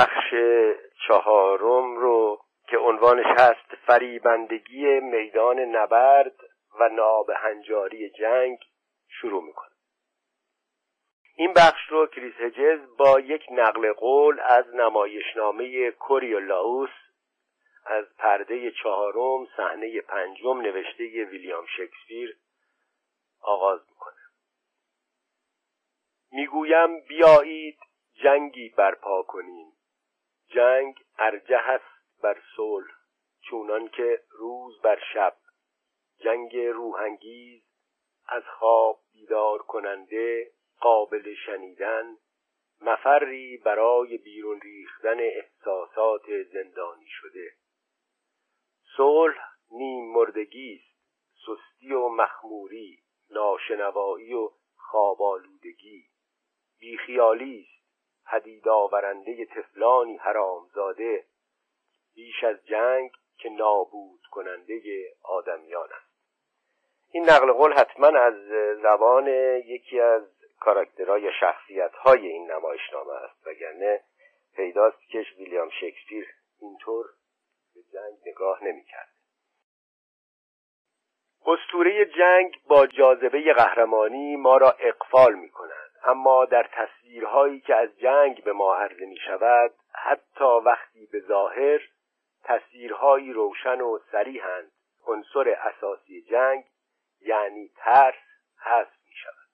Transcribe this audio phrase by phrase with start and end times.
[0.00, 0.34] بخش
[1.08, 6.36] چهارم رو که عنوانش هست فریبندگی میدان نبرد
[6.80, 8.58] و نابهنجاری جنگ
[9.08, 9.70] شروع می‌کنه.
[11.36, 16.90] این بخش رو کریس هجز با یک نقل قول از نمایشنامه کوریولاوس
[17.84, 22.36] از پرده چهارم صحنه پنجم نوشته ویلیام شکسپیر
[23.40, 24.20] آغاز می‌کنه.
[26.32, 27.78] می‌گویم بیایید
[28.22, 29.72] جنگی برپا کنیم.
[30.50, 32.90] جنگ ارجه است بر صلح
[33.40, 35.36] چونان که روز بر شب.
[36.18, 37.62] جنگ روحانگیز
[38.28, 42.16] از خواب بیدار کننده قابل شنیدن
[42.80, 47.52] مفری برای بیرون ریختن احساسات زندانی شده.
[48.96, 49.38] صلح
[49.70, 50.90] نیم مردگی است
[51.46, 52.98] سستی و مخموری
[53.30, 56.04] ناشنوایی و خوابالودگی
[56.78, 57.79] بیخیالی است.
[58.30, 61.24] پدید آورنده تفلانی حرامزاده
[62.14, 64.80] بیش از جنگ که نابود کننده
[65.22, 66.10] آدمیان است.
[67.12, 68.34] این نقل قول حتما از
[68.82, 69.28] زبان
[69.66, 70.22] یکی از
[70.60, 74.00] کاراکترهای یا شخصیت های این نمایشنامه است وگرنه
[74.56, 76.26] پیداست که ویلیام شکسپیر
[76.60, 77.06] اینطور
[77.74, 79.08] به جنگ نگاه نمی‌کرد.
[81.46, 87.98] اسطوره جنگ با جاذبه قهرمانی ما را اقفال می کند اما در تصویرهایی که از
[87.98, 91.80] جنگ به ما عرضه می شود حتی وقتی به ظاهر
[92.44, 94.70] تصویرهایی روشن و سریحند
[95.06, 96.64] عنصر اساسی جنگ
[97.20, 98.14] یعنی ترس
[98.58, 99.48] هست می شود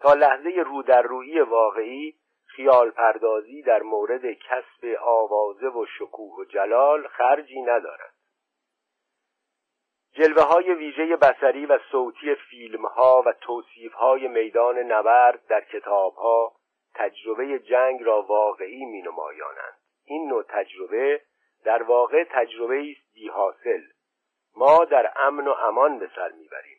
[0.00, 2.14] تا لحظه رو در روی واقعی
[2.46, 8.15] خیال پردازی در مورد کسب آوازه و شکوه و جلال خرجی ندارد.
[10.16, 16.14] جلوه های ویژه بسری و صوتی فیلم ها و توصیف های میدان نبرد در کتاب
[16.14, 16.52] ها
[16.94, 19.78] تجربه جنگ را واقعی می نمایانند.
[20.04, 21.20] این نوع تجربه
[21.64, 23.80] در واقع تجربه است حاصل
[24.56, 26.78] ما در امن و امان به سر می‌بریم.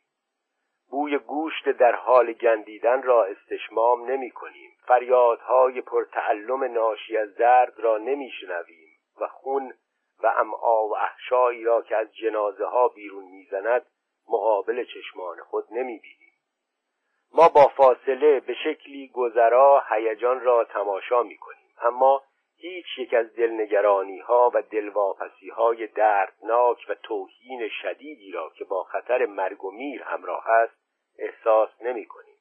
[0.90, 7.98] بوی گوشت در حال گندیدن را استشمام نمی کنیم فریادهای پرتعلم ناشی از درد را
[7.98, 8.90] نمیشنویم
[9.22, 9.74] و خون
[10.24, 13.86] و امعا و احشایی را که از جنازه ها بیرون می‌زند
[14.30, 16.34] مقابل چشمان خود نمی‌بینیم
[17.34, 22.24] ما با فاصله به شکلی گذرا هیجان را تماشا می‌کنیم اما
[22.60, 28.84] هیچ یک از دلنگرانی ها و دلواپسی های دردناک و توهین شدیدی را که با
[28.84, 30.78] خطر مرگ و میر همراه است
[31.18, 32.38] احساس نمی کنیم.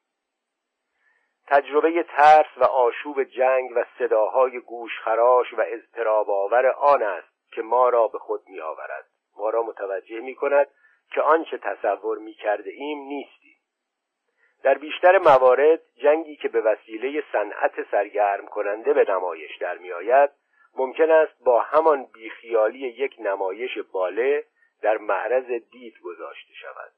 [1.47, 7.89] تجربه ترس و آشوب جنگ و صداهای گوشخراش و اضطراب آور آن است که ما
[7.89, 9.05] را به خود می آورد.
[9.37, 10.67] ما را متوجه می کند
[11.11, 13.57] که آنچه تصور می کرده ایم نیستیم.
[14.63, 20.29] در بیشتر موارد جنگی که به وسیله صنعت سرگرم کننده به نمایش در می آید
[20.77, 24.43] ممکن است با همان بیخیالی یک نمایش باله
[24.81, 26.91] در معرض دید گذاشته شود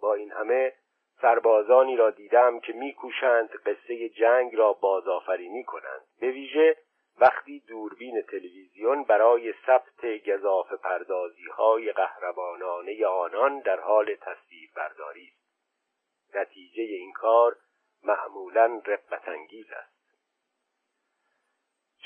[0.00, 0.72] با این همه
[1.20, 6.76] سربازانی را دیدم که میکوشند قصه جنگ را بازآفرینی کنند به ویژه
[7.20, 16.36] وقتی دوربین تلویزیون برای ثبت گذاف پردازی های قهرمانانه آنان در حال تصویر برداری است.
[16.36, 17.56] نتیجه این کار
[18.02, 19.92] معمولا رقبت انگیز است.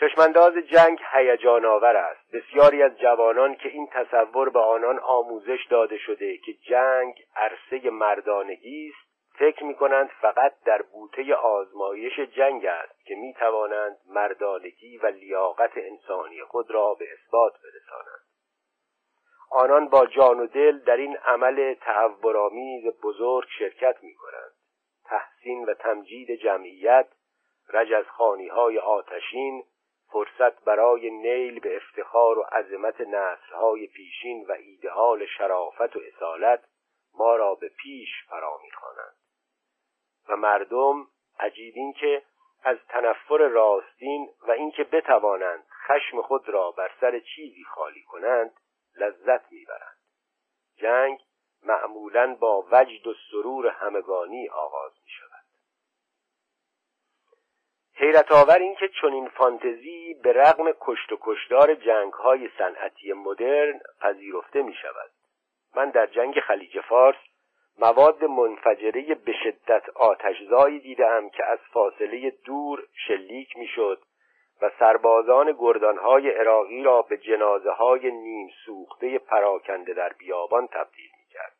[0.00, 2.30] چشمانداز جنگ هیجان آور است.
[2.32, 8.92] بسیاری از جوانان که این تصور به آنان آموزش داده شده که جنگ عرصه مردانگی
[8.94, 9.05] است
[9.38, 15.70] فکر می کنند فقط در بوته آزمایش جنگ است که می توانند مردانگی و لیاقت
[15.76, 18.26] انسانی خود را به اثبات برسانند.
[19.50, 24.52] آنان با جان و دل در این عمل تهورآمیز بزرگ شرکت می کنند
[25.04, 27.08] تحسین و تمجید جمعیت
[27.68, 29.64] رجزخانی های آتشین
[30.12, 36.64] فرصت برای نیل به افتخار و عظمت نسلهای پیشین و ایدهال شرافت و اصالت
[37.14, 39.25] ما را به پیش فرا می‌خوانند.
[40.28, 41.06] و مردم
[41.38, 42.22] عجیب این که
[42.62, 48.50] از تنفر راستین و اینکه بتوانند خشم خود را بر سر چیزی خالی کنند
[48.96, 49.96] لذت می‌برند.
[50.76, 51.18] جنگ
[51.62, 55.46] معمولا با وجد و سرور همگانی آغاز می شود
[57.94, 63.80] حیرت آور این که چنین فانتزی به رغم کشت و کشدار جنگ های صنعتی مدرن
[64.00, 65.10] پذیرفته می شود
[65.74, 67.16] من در جنگ خلیج فارس
[67.78, 74.02] مواد منفجره به شدت آتشزایی دیدم که از فاصله دور شلیک می‌شد
[74.62, 81.56] و سربازان گردانهای عراقی را به جنازه های نیم سوخته پراکنده در بیابان تبدیل می‌کرد.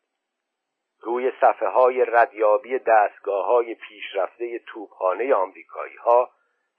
[1.01, 6.29] روی صفحه های ردیابی دستگاه های پیشرفته توپخانه آمریکایی ها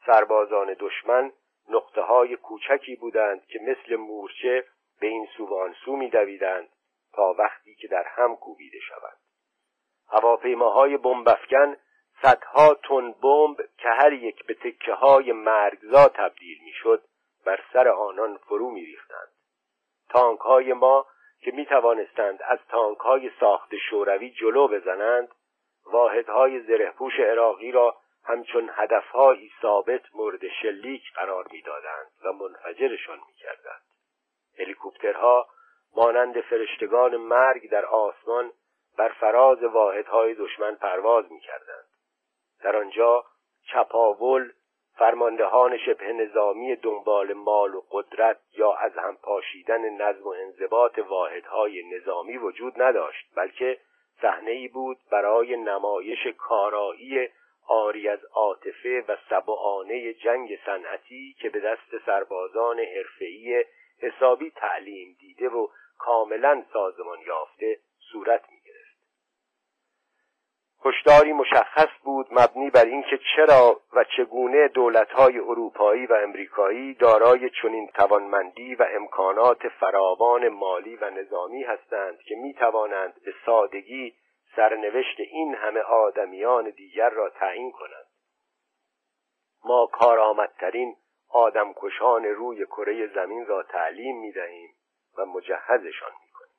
[0.07, 1.33] سربازان دشمن
[1.69, 4.65] نقطه های کوچکی بودند که مثل مورچه
[5.01, 5.75] به این سو و آن
[7.13, 9.28] تا وقتی که در هم کوبیده شوند.
[10.11, 11.77] هواپیماهای بمبافکن
[12.23, 17.03] صدها تن بمب که هر یک به تکه های مرگزا تبدیل می‌شد
[17.47, 19.29] بر سر آنان فرو میریختند.
[20.09, 21.07] تانک های ما
[21.41, 25.29] که می توانستند از تانک های ساخت شوروی جلو بزنند
[25.87, 33.83] واحدهای زرهپوش عراقی را همچون هدفهایی ثابت مورد شلیک قرار می‌دادند و منفجرشان می‌کردند.
[34.59, 35.49] هلیکوپترها
[35.97, 38.53] مانند فرشتگان مرگ در آسمان
[38.99, 41.89] بر فراز واحدهای دشمن پرواز می‌کردند.
[42.63, 43.25] در آنجا
[43.73, 44.53] چپاول
[44.99, 51.83] فرماندهان شبه نظامی دنبال مال و قدرت یا از هم پاشیدن نظم و انضباط واحدهای
[51.83, 53.79] نظامی وجود نداشت بلکه
[54.23, 57.29] صحنه ای بود برای نمایش کارایی
[57.69, 63.65] آری از عاطفه و سبعانه جنگ صنعتی که به دست سربازان حرفه‌ای
[64.01, 65.69] حسابی تعلیم دیده و
[65.99, 67.79] کاملا سازمان یافته
[68.13, 68.58] صورت می
[70.85, 77.87] هشداری مشخص بود مبنی بر اینکه چرا و چگونه دولت‌های اروپایی و امریکایی دارای چنین
[77.87, 84.15] توانمندی و امکانات فراوان مالی و نظامی هستند که می توانند به سادگی
[84.57, 88.07] سرنوشت این همه آدمیان دیگر را تعیین کنند
[89.65, 90.97] ما کارآمدترین
[91.29, 94.75] آدمکشان روی کره زمین را تعلیم می دهیم
[95.19, 96.55] و مجهزشان می کنیم.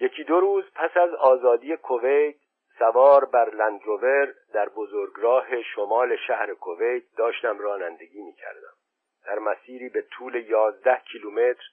[0.00, 2.41] یکی دو روز پس از آزادی کویت
[2.82, 8.72] سوار بر لندروور در بزرگراه شمال شهر کویت داشتم رانندگی می کردم.
[9.26, 11.64] در مسیری به طول یازده کیلومتر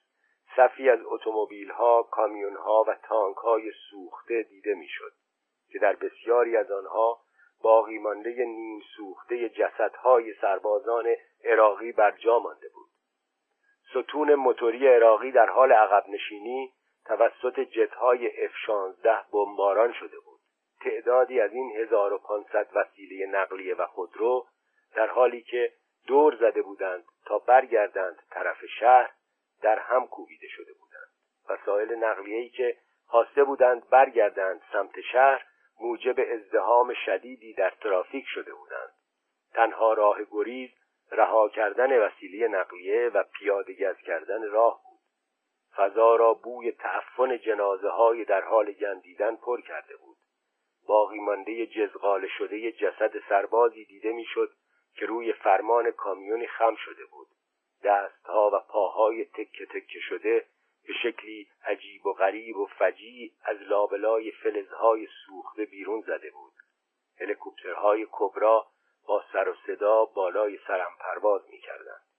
[0.56, 5.12] صفی از اتومبیل‌ها، کامیون‌ها و تانک‌های سوخته دیده می‌شد
[5.72, 7.20] که در بسیاری از آنها
[7.62, 12.90] باقی مانده نیم سوخته جسدهای سربازان عراقی بر جا مانده بود.
[13.90, 16.72] ستون موتوری عراقی در حال عقب نشینی
[17.04, 20.29] توسط جتهای F-16 بمباران شده بود.
[20.80, 24.46] تعدادی از این 1500 وسیله نقلیه و خودرو
[24.94, 25.72] در حالی که
[26.06, 29.10] دور زده بودند تا برگردند طرف شهر
[29.62, 31.10] در هم کوبیده شده بودند.
[31.48, 35.46] وسایل نقلیه‌ای که خواسته بودند برگردند سمت شهر
[35.80, 38.90] موجب ازدهام شدیدی در ترافیک شده بودند.
[39.54, 40.70] تنها راه گریز
[41.10, 45.00] رها کردن وسیله نقلیه و پیاده گز کردن راه بود.
[45.76, 50.16] فضا را بوی تعفن جنازه های در حال گندیدن پر کرده بود.
[50.90, 54.52] باقی مانده جزغال شده جسد سربازی دیده می‌شد
[54.94, 57.26] که روی فرمان کامیونی خم شده بود.
[57.84, 60.46] دستها و پاهای تکه تکه شده
[60.86, 66.52] به شکلی عجیب و غریب و فجی از لابلای فلزهای سوخته بیرون زده بود.
[67.20, 68.66] هلیکوپترهای کبرا
[69.06, 72.09] با سر و صدا بالای سرم پرواز می‌کردند.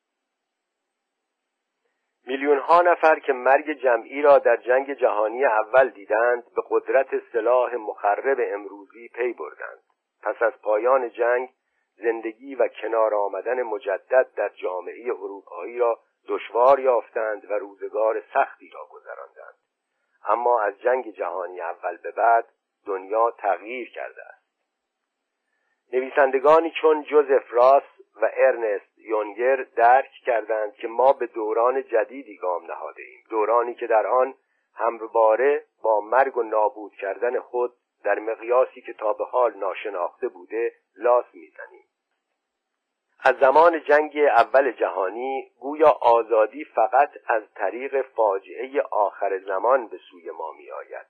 [2.25, 7.75] میلیون ها نفر که مرگ جمعی را در جنگ جهانی اول دیدند به قدرت سلاح
[7.75, 9.83] مخرب امروزی پی بردند.
[10.23, 11.49] پس از پایان جنگ
[11.95, 18.87] زندگی و کنار آمدن مجدد در جامعه اروپایی را دشوار یافتند و روزگار سختی را
[18.91, 19.55] گذراندند.
[20.27, 22.45] اما از جنگ جهانی اول به بعد
[22.85, 24.41] دنیا تغییر کرده است.
[25.93, 27.83] نویسندگانی چون جوزف راس
[28.21, 33.23] و ارنست یونگر درک کردند که ما به دوران جدیدی گام نهاده ایم.
[33.29, 34.33] دورانی که در آن
[34.75, 40.71] همواره با مرگ و نابود کردن خود در مقیاسی که تا به حال ناشناخته بوده
[40.97, 41.85] لاس می‌زنیم.
[43.23, 50.31] از زمان جنگ اول جهانی گویا آزادی فقط از طریق فاجعه آخر زمان به سوی
[50.31, 51.05] ما می آید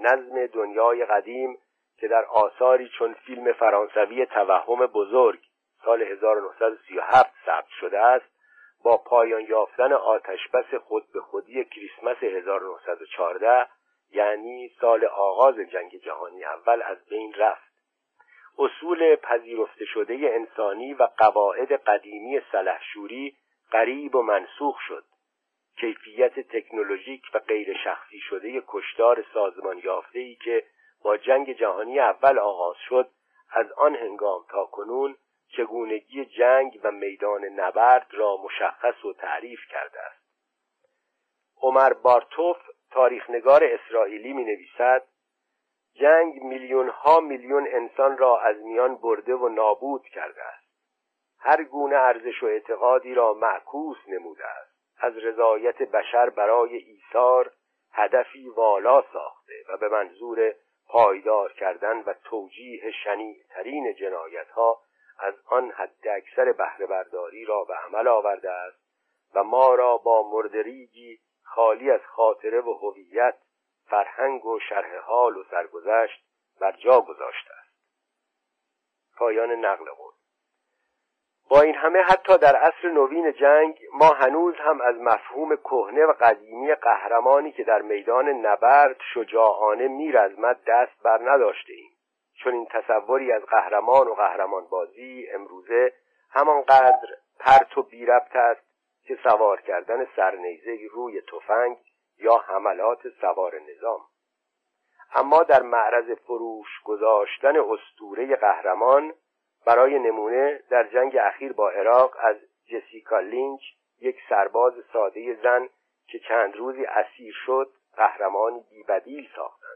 [0.00, 1.58] نظم دنیای قدیم
[1.96, 5.40] که در آثاری چون فیلم فرانسوی توهم بزرگ
[5.84, 8.38] سال 1937 ثبت شده است
[8.84, 13.66] با پایان یافتن آتشبس خود به خودی کریسمس 1914
[14.12, 17.68] یعنی سال آغاز جنگ جهانی اول از بین رفت.
[18.58, 23.36] اصول پذیرفته شده انسانی و قواعد قدیمی سلحشوری
[23.70, 25.04] قریب و منسوخ شد.
[25.80, 30.64] کیفیت تکنولوژیک و غیر شخصی شده کشتار سازمان یافته ای که
[31.02, 33.10] با جنگ جهانی اول آغاز شد
[33.50, 35.16] از آن هنگام تا کنون
[35.56, 40.24] چگونگی جنگ و میدان نبرد را مشخص و تعریف کرده است.
[41.62, 42.56] عمر بارتوف
[42.90, 45.06] تاریخنگار اسرائیلی می نویسد
[45.94, 50.68] جنگ میلیون ها میلیون انسان را از میان برده و نابود کرده است.
[51.38, 54.78] هر گونه ارزش و اعتقادی را معکوس نموده است.
[55.00, 57.52] از رضایت بشر برای ایثار
[57.92, 60.54] هدفی والا ساخته و به منظور
[60.88, 64.80] پایدار کردن و توجیه شنیعترین جنایت ها
[65.18, 68.78] از آن حد اکثر بهره برداری را به عمل آورده است
[69.34, 73.34] و ما را با مردریجی خالی از خاطره و هویت
[73.86, 76.24] فرهنگ و شرح حال و سرگذشت
[76.60, 77.68] بر جا گذاشته است.
[79.16, 80.12] پایان نقل قول.
[81.50, 86.12] با این همه حتی در عصر نوین جنگ ما هنوز هم از مفهوم کهنه و
[86.20, 91.97] قدیمی قهرمانی که در میدان نبرد شجاعانه میرزمد دست بر نداشته ایم
[92.44, 95.92] چون این تصوری از قهرمان و قهرمان بازی امروزه
[96.30, 98.68] همانقدر پرت و بیربط است
[99.02, 101.76] که سوار کردن سرنیزه روی تفنگ
[102.18, 104.00] یا حملات سوار نظام.
[105.14, 109.14] اما در معرض فروش گذاشتن استوره قهرمان
[109.66, 113.60] برای نمونه در جنگ اخیر با عراق از جسیکا لینچ
[114.00, 115.68] یک سرباز ساده زن
[116.06, 119.67] که چند روزی اسیر شد قهرمانی بیبدیل ساختند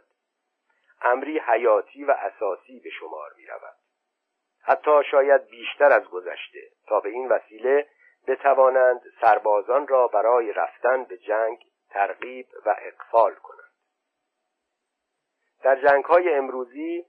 [1.05, 3.77] امری حیاتی و اساسی به شمار می رود
[4.65, 7.87] حتی شاید بیشتر از گذشته تا به این وسیله
[8.27, 11.59] بتوانند سربازان را برای رفتن به جنگ
[11.91, 13.73] ترغیب و اقفال کنند.
[15.63, 17.07] در جنگ های امروزی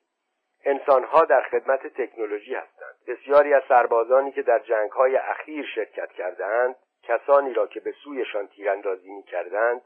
[0.65, 2.95] انسانها در خدمت تکنولوژی هستند.
[3.07, 8.47] بسیاری از سربازانی که در جنگ های اخیر شرکت کردهاند کسانی را که به سویشان
[8.47, 9.81] تیراندازی می کردند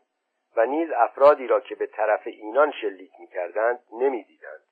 [0.57, 4.63] و نیز افرادی را که به طرف اینان شلیک می کردند نمی دیدند.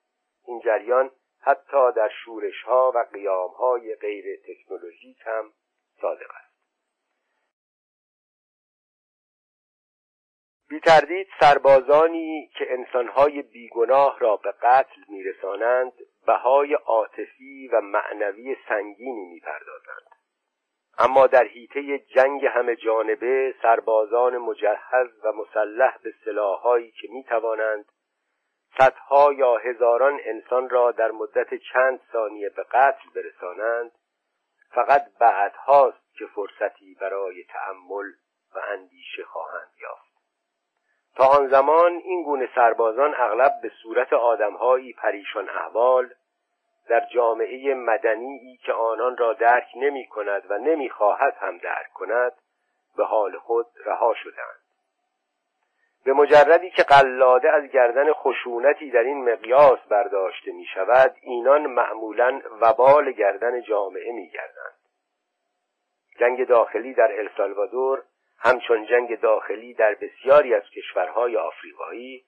[0.47, 1.11] این جریان
[1.41, 5.53] حتی در شورش ها و قیام های غیر تکنولوژیک هم
[6.01, 6.55] صادق است
[10.69, 15.93] بی تردید سربازانی که انسانهای بیگناه را به قتل میرسانند
[16.27, 20.24] بهای عاطفی و معنوی سنگینی می‌پردازند
[20.99, 27.85] اما در حیطه جنگ همه جانبه سربازان مجهز و مسلح به سلاحهایی که می‌توانند
[28.77, 33.91] صدها یا هزاران انسان را در مدت چند ثانیه به قتل برسانند
[34.69, 38.11] فقط بعدهاست که فرصتی برای تأمل
[38.55, 40.05] و اندیشه خواهند یافت.
[41.15, 46.09] تا آن زمان این گونه سربازان اغلب به صورت آدمهایی پریشان احوال
[46.89, 52.33] در جامعه مدنی که آنان را درک نمی کند و نمی خواهد هم درک کند
[52.97, 54.65] به حال خود رها شدند
[56.05, 62.41] به مجردی که قلاده از گردن خشونتی در این مقیاس برداشته می شود اینان معمولا
[62.61, 64.75] وبال گردن جامعه می گردند.
[66.19, 68.03] جنگ داخلی در السالوادور
[68.39, 72.23] همچون جنگ داخلی در بسیاری از کشورهای آفریقایی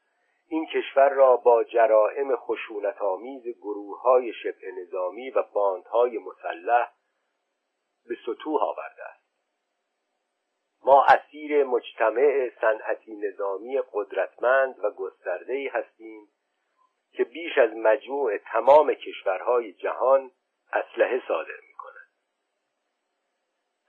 [0.50, 6.92] این کشور را با جرائم خشونت آمیز گروه های شبه نظامی و باندهای مسلح
[8.06, 9.28] به سطوح آورده است.
[10.86, 16.28] ما اسیر مجتمع صنعتی نظامی قدرتمند و گسترده‌ای هستیم
[17.12, 20.32] که بیش از مجموع تمام کشورهای جهان
[20.74, 21.67] اسلحه صادر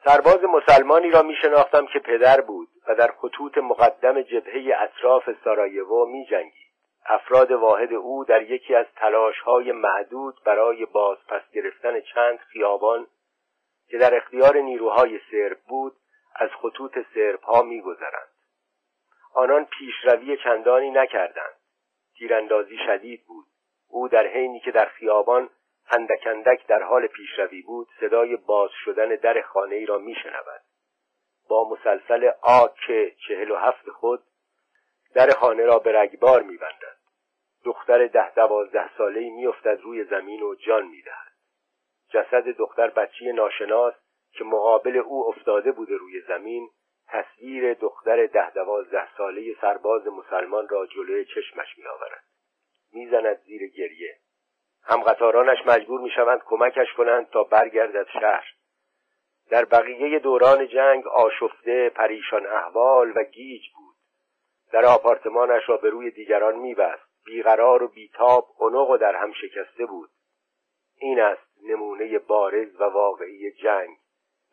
[0.05, 6.07] سرباز مسلمانی را می شناختم که پدر بود و در خطوط مقدم جبهه اطراف سارایوو
[6.07, 6.69] می جنگید.
[7.07, 8.87] افراد واحد او در یکی از
[9.45, 13.07] های معدود برای بازپس گرفتن چند خیابان
[13.89, 15.97] که در اختیار نیروهای سرب بود
[16.37, 18.29] از خطوط سرب ها می گذرند.
[19.35, 21.55] آنان پیشروی چندانی نکردند.
[22.19, 23.47] تیراندازی شدید بود.
[23.89, 25.51] او در حینی که در خیابان
[25.91, 30.61] اندک اندک در حال پیشروی بود صدای باز شدن در خانه ای را میشنود.
[31.49, 32.91] با مسلسل آک
[33.29, 34.23] چهل و هفت خود
[35.15, 36.99] در خانه را به رگبار میبندد.
[37.65, 41.33] دختر ده دوازده ساله ای میافتد روی زمین و جان می‌دهد.
[42.09, 43.95] جسد دختر بچی ناشناس
[44.33, 46.71] که مقابل او افتاده بوده روی زمین
[47.09, 52.25] تصویر دختر ده دوازده ساله سرباز مسلمان را جلوی چشمش میآورد.
[52.93, 54.19] می‌زند زیر گریه.
[54.89, 58.45] همقطارانش مجبور می‌شوند کمکش کنند تا برگردد شهر.
[59.51, 63.97] در بقیه دوران جنگ آشفته پریشان احوال و گیج بود.
[64.73, 67.09] در آپارتمانش را به روی دیگران میبست.
[67.25, 70.11] بیقرار و بیتاب عنق و در هم شکسته بود.
[70.97, 73.97] این است نمونه بارز و واقعی جنگ.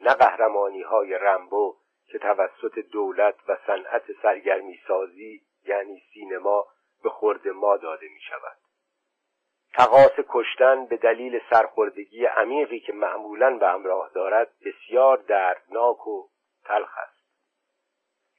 [0.01, 1.75] نه قهرمانی های رمبو
[2.07, 6.65] که توسط دولت و صنعت سرگرمی سازی یعنی سینما
[7.03, 8.64] به خورد ما داده می شود
[9.77, 16.27] تقاس کشتن به دلیل سرخوردگی عمیقی که معمولا به همراه دارد بسیار دردناک و
[16.65, 17.15] تلخ است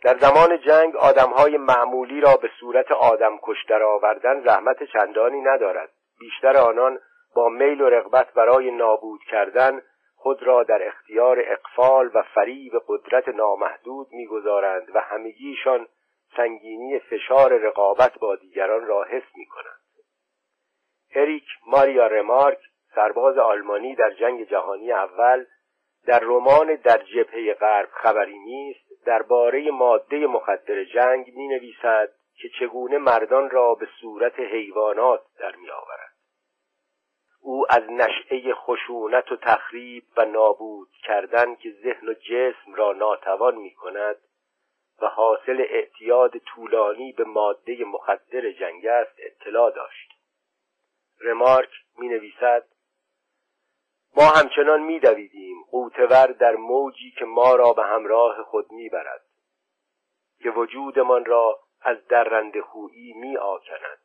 [0.02, 5.90] در زمان جنگ آدمهای معمولی را به صورت آدم کشتر آوردن زحمت چندانی ندارد
[6.20, 6.98] بیشتر آنان
[7.34, 9.82] با میل و رغبت برای نابود کردن
[10.16, 15.88] خود را در اختیار اقفال و فریب قدرت نامحدود می‌گذارند و همگیشان
[16.36, 19.75] سنگینی فشار رقابت با دیگران را حس می کنند.
[21.16, 22.58] اریک ماریا رمارک
[22.94, 25.44] سرباز آلمانی در جنگ جهانی اول
[26.06, 32.98] در رمان در جبهه غرب خبری نیست درباره ماده مخدر جنگ می نویسد که چگونه
[32.98, 36.12] مردان را به صورت حیوانات در می آورد.
[37.40, 43.54] او از نشعه خشونت و تخریب و نابود کردن که ذهن و جسم را ناتوان
[43.54, 44.16] می کند
[45.02, 50.05] و حاصل اعتیاد طولانی به ماده مخدر جنگ است اطلاع داشت
[51.20, 52.66] رمارک می نویسد
[54.16, 59.24] ما همچنان می دویدیم قوتور در موجی که ما را به همراه خود می برد
[60.42, 63.98] که وجودمان را از درنده خویی می آکند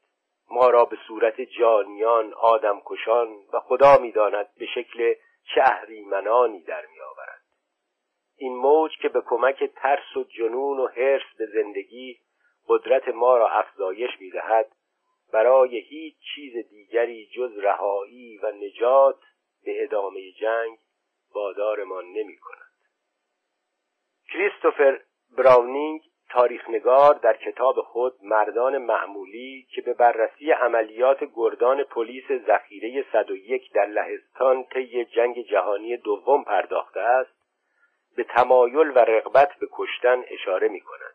[0.52, 5.14] ما را به صورت جانیان آدمکشان و خدا می‌داند به شکل
[5.56, 7.42] چه اهریمنانی در می آورد
[8.38, 12.20] این موج که به کمک ترس و جنون و حرص به زندگی
[12.68, 14.72] قدرت ما را افزایش می‌دهد
[15.34, 19.20] برای هیچ چیز دیگری جز رهایی و نجات
[19.66, 20.78] به ادامه جنگ
[21.36, 22.72] وادارمان نمی کند.
[24.34, 25.00] کریستوفر
[25.38, 33.74] براونینگ تاریخنگار در کتاب خود مردان معمولی که به بررسی عملیات گردان پلیس ذخیره 101
[33.74, 37.42] در لهستان طی جنگ جهانی دوم پرداخته است
[38.16, 41.11] به تمایل و رغبت به کشتن اشاره می کند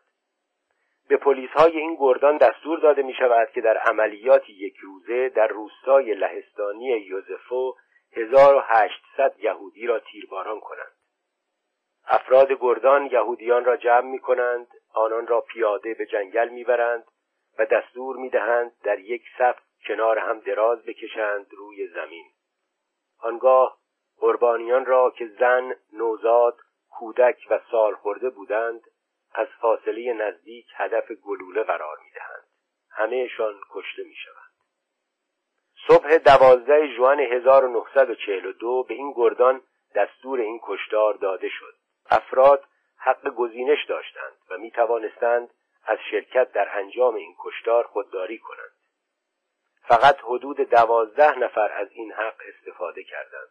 [1.09, 5.47] به پلیس های این گردان دستور داده می شود که در عملیات یک روزه در
[5.47, 7.75] روستای لهستانی یوزفو
[8.11, 10.91] 1800 یهودی را تیرباران کنند.
[12.07, 17.03] افراد گردان یهودیان را جمع می کنند آنان را پیاده به جنگل می‌برند
[17.59, 19.55] و دستور می‌دهند در یک صف
[19.87, 22.25] کنار هم دراز بکشند روی زمین.
[23.19, 23.77] آنگاه
[24.19, 26.57] قربانیان را که زن، نوزاد،
[26.89, 28.81] کودک و سال خورده بودند
[29.37, 32.47] از فاصله نزدیک هدف گلوله قرار می‌دهند.
[32.89, 34.51] همهشان کشته می‌شوند.
[35.87, 39.61] صبح دوازده جوان 1942 به این گردان
[39.95, 41.73] دستور این کشتار داده شد.
[42.09, 42.63] افراد
[42.97, 45.49] حق گزینش داشتند و می توانستند
[45.85, 48.71] از شرکت در انجام این کشتار خودداری کنند.
[49.81, 53.49] فقط حدود دوازده نفر از این حق استفاده کردند.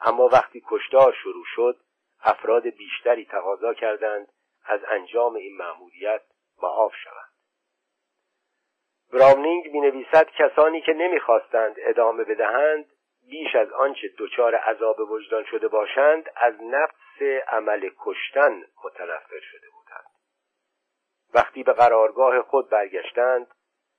[0.00, 1.76] اما وقتی کشتار شروع شد
[2.22, 4.28] افراد بیشتری تقاضا کردند
[4.64, 6.22] از انجام این مأموریت
[6.62, 7.32] معاف شوند.
[9.12, 12.86] براونینگ می نویسد کسانی که نمی‌خواستند ادامه بدهند
[13.28, 20.06] بیش از آنچه دچار عذاب وجدان شده باشند از نفس عمل کشتن متنفر شده بودند.
[21.34, 23.46] وقتی به قرارگاه خود برگشتند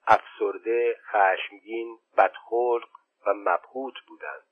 [0.07, 2.89] افسرده خشمگین بدخلق
[3.27, 4.43] و مبهوت بودند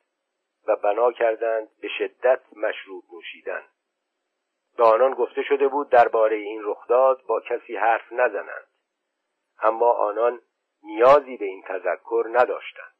[0.67, 3.63] و بنا کردند به شدت مشروب نوشیدن.
[4.77, 8.67] به آنان گفته شده بود درباره این رخداد با کسی حرف نزنند.
[9.61, 10.41] اما آنان
[10.83, 12.91] نیازی به این تذکر نداشتند.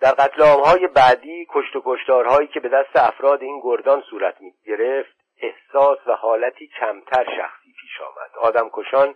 [0.00, 4.54] در قتل های بعدی کشت و کشتارهایی که به دست افراد این گردان صورت می
[4.66, 8.30] گرفت احساس و حالتی کمتر شخصی پیش آمد.
[8.36, 9.14] آدمکشان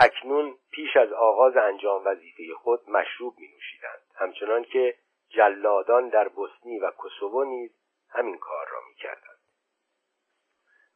[0.00, 4.94] اکنون پیش از آغاز انجام وظیفه خود مشروب می نوشیدند همچنان که
[5.28, 7.70] جلادان در بوسنی و کوسوو نیز
[8.10, 9.41] همین کار را می کردند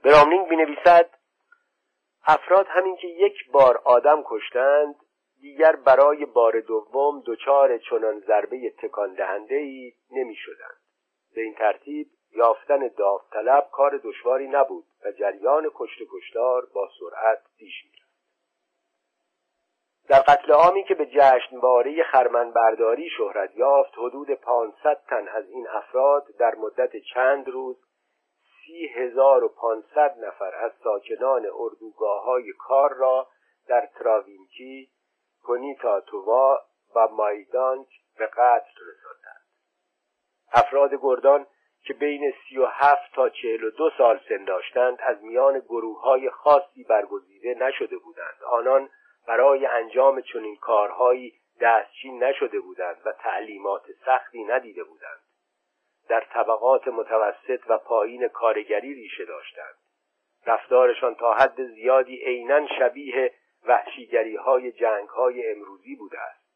[0.06, 1.10] براملینگ می نویسد
[2.26, 4.94] افراد همین که یک بار آدم کشتند
[5.40, 10.80] دیگر برای بار دوم دچار چنان ضربه تکان دهنده ای نمی شدند.
[11.34, 17.84] به این ترتیب یافتن داوطلب کار دشواری نبود و جریان کشت کشتار با سرعت پیش
[17.84, 17.90] می
[20.08, 26.26] در قتل عامی که به جشنواره خرمنبرداری شهرت یافت حدود 500 تن از این افراد
[26.38, 27.85] در مدت چند روز
[28.66, 33.28] سی هزار و پانصد نفر از ساکنان اردوگاه های کار را
[33.68, 34.90] در تراوینکی
[36.06, 36.60] تووا
[36.96, 39.46] و مایدانک به قتل رساندند.
[40.52, 41.46] افراد گردان
[41.84, 46.00] که بین سی و هفت تا چهل و دو سال سن داشتند از میان گروه
[46.00, 48.42] های خاصی برگزیده نشده بودند.
[48.50, 48.88] آنان
[49.26, 55.20] برای انجام چنین کارهایی دستچین نشده بودند و تعلیمات سختی ندیده بودند.
[56.08, 59.74] در طبقات متوسط و پایین کارگری ریشه داشتند.
[60.46, 63.32] رفتارشان تا حد زیادی عینا شبیه
[63.66, 66.46] وحشیگری های جنگ های امروزی بوده است.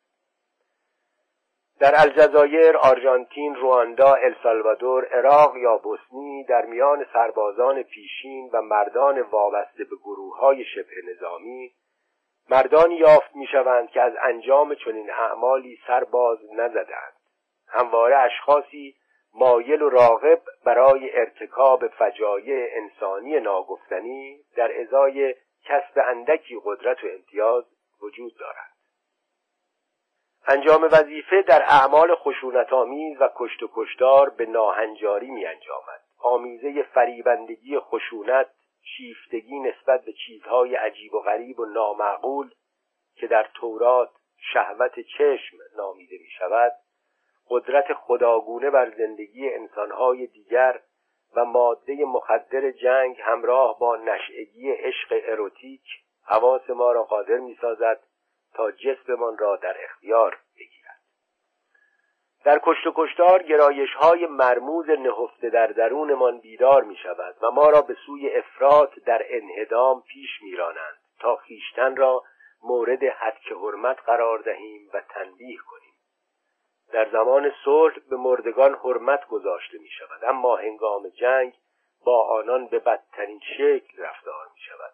[1.81, 9.85] در الجزایر، آرژانتین، رواندا، السالوادور، عراق یا بوسنی در میان سربازان پیشین و مردان وابسته
[9.85, 11.73] به گروه های شبه نظامی
[12.51, 17.13] مردانی یافت می‌شوند که از انجام چنین اعمالی سرباز نزدند.
[17.69, 18.97] همواره اشخاصی
[19.35, 27.65] مایل و راغب برای ارتکاب فجایع انسانی ناگفتنی در ازای کسب اندکی قدرت و امتیاز
[28.03, 28.71] وجود دارد.
[30.47, 37.79] انجام وظیفه در اعمال خشونتآمیز و کشت و کشتار به ناهنجاری می انجامد آمیزه فریبندگی
[37.79, 38.51] خشونت
[38.83, 42.51] شیفتگی نسبت به چیزهای عجیب و غریب و نامعقول
[43.15, 44.11] که در تورات
[44.53, 46.73] شهوت چشم نامیده می شود
[47.51, 50.81] قدرت خداگونه بر زندگی انسانهای دیگر
[51.37, 55.83] و ماده مخدر جنگ همراه با نشعگی عشق اروتیک
[56.25, 58.01] حواس ما را قادر می سازد
[58.55, 61.01] تا جسممان را در اختیار بگیرد.
[62.45, 67.71] در کشت و کشتار گرایش های مرموز نهفته در درونمان بیدار می شود و ما
[67.71, 72.23] را به سوی افراد در انهدام پیش میرانند تا خیشتن را
[72.63, 75.90] مورد حدک حرمت قرار دهیم و تنبیه کنیم.
[76.93, 81.53] در زمان صلح به مردگان حرمت گذاشته می شود اما هنگام جنگ
[82.05, 84.93] با آنان به بدترین شکل رفتار می شود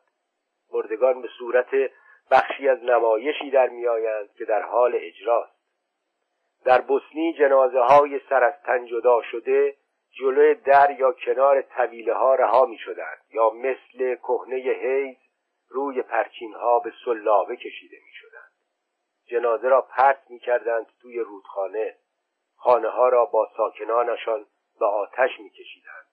[0.73, 1.91] مردگان به صورت
[2.31, 5.57] بخشی از نمایشی در میآیند که در حال اجراست.
[6.65, 9.77] در بوسنی جنازه های سر از تن جدا شده
[10.19, 15.17] جلوی در یا کنار طویله ها رها می شدند یا مثل کهنه حیز
[15.69, 18.13] روی پرچین ها به سلاوه کشیده می
[19.27, 21.97] جنازه را پرت می کردند توی رودخانه.
[22.57, 24.47] خانه ها را با ساکنانشان
[24.81, 26.07] به آتش می کشیدند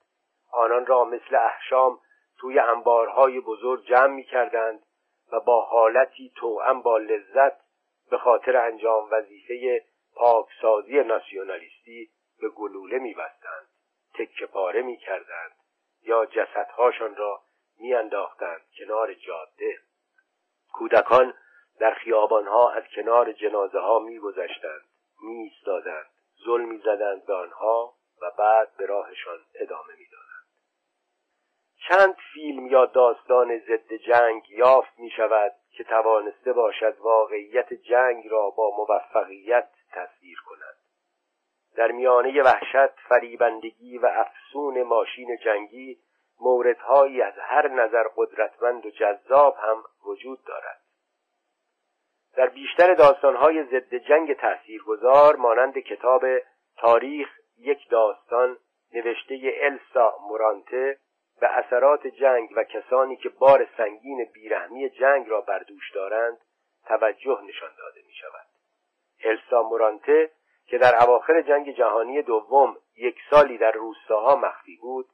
[0.51, 1.99] آنان را مثل احشام
[2.37, 4.85] توی انبارهای بزرگ جمع می کردند
[5.31, 7.57] و با حالتی توأم با لذت
[8.09, 13.67] به خاطر انجام وظیفه پاکسازی ناسیونالیستی به گلوله میبستند.
[14.13, 15.51] تکه پاره می‌کردند
[16.01, 17.41] یا جسدهاشان را
[17.79, 19.77] میانداختند کنار جاده.
[20.73, 21.33] کودکان
[21.79, 24.81] در خیابانها از کنار جنازه ها میگذشتند
[26.45, 30.23] ظلم می‌زدند به آنها و بعد به راهشان ادامه می‌دادند.
[31.87, 38.49] چند فیلم یا داستان ضد جنگ یافت می شود که توانسته باشد واقعیت جنگ را
[38.49, 40.77] با موفقیت تصویر کند.
[41.75, 45.99] در میانه وحشت فریبندگی و افسون ماشین جنگی
[46.39, 50.82] موردهایی از هر نظر قدرتمند و جذاب هم وجود دارد.
[52.35, 56.25] در بیشتر داستانهای ضد جنگ تاثیرگذار مانند کتاب
[56.77, 58.57] تاریخ یک داستان
[58.93, 60.97] نوشته السا مورانته
[61.41, 66.37] به اثرات جنگ و کسانی که بار سنگین بیرحمی جنگ را بر دوش دارند
[66.87, 68.45] توجه نشان داده می شود
[69.23, 70.31] السا مورانته
[70.65, 75.05] که در اواخر جنگ جهانی دوم یک سالی در روستاها مخفی بود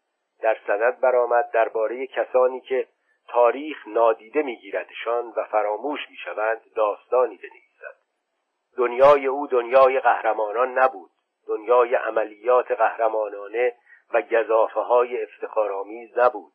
[0.42, 2.88] در سند برآمد درباره کسانی که
[3.30, 7.96] تاریخ نادیده میگیردشان و فراموش می‌شوند داستانی بنویسد.
[8.78, 11.10] دنیای او دنیای قهرمانان نبود.
[11.48, 13.76] دنیای عملیات قهرمانانه
[14.14, 16.54] و گذافه های افتخارآمیز نبود.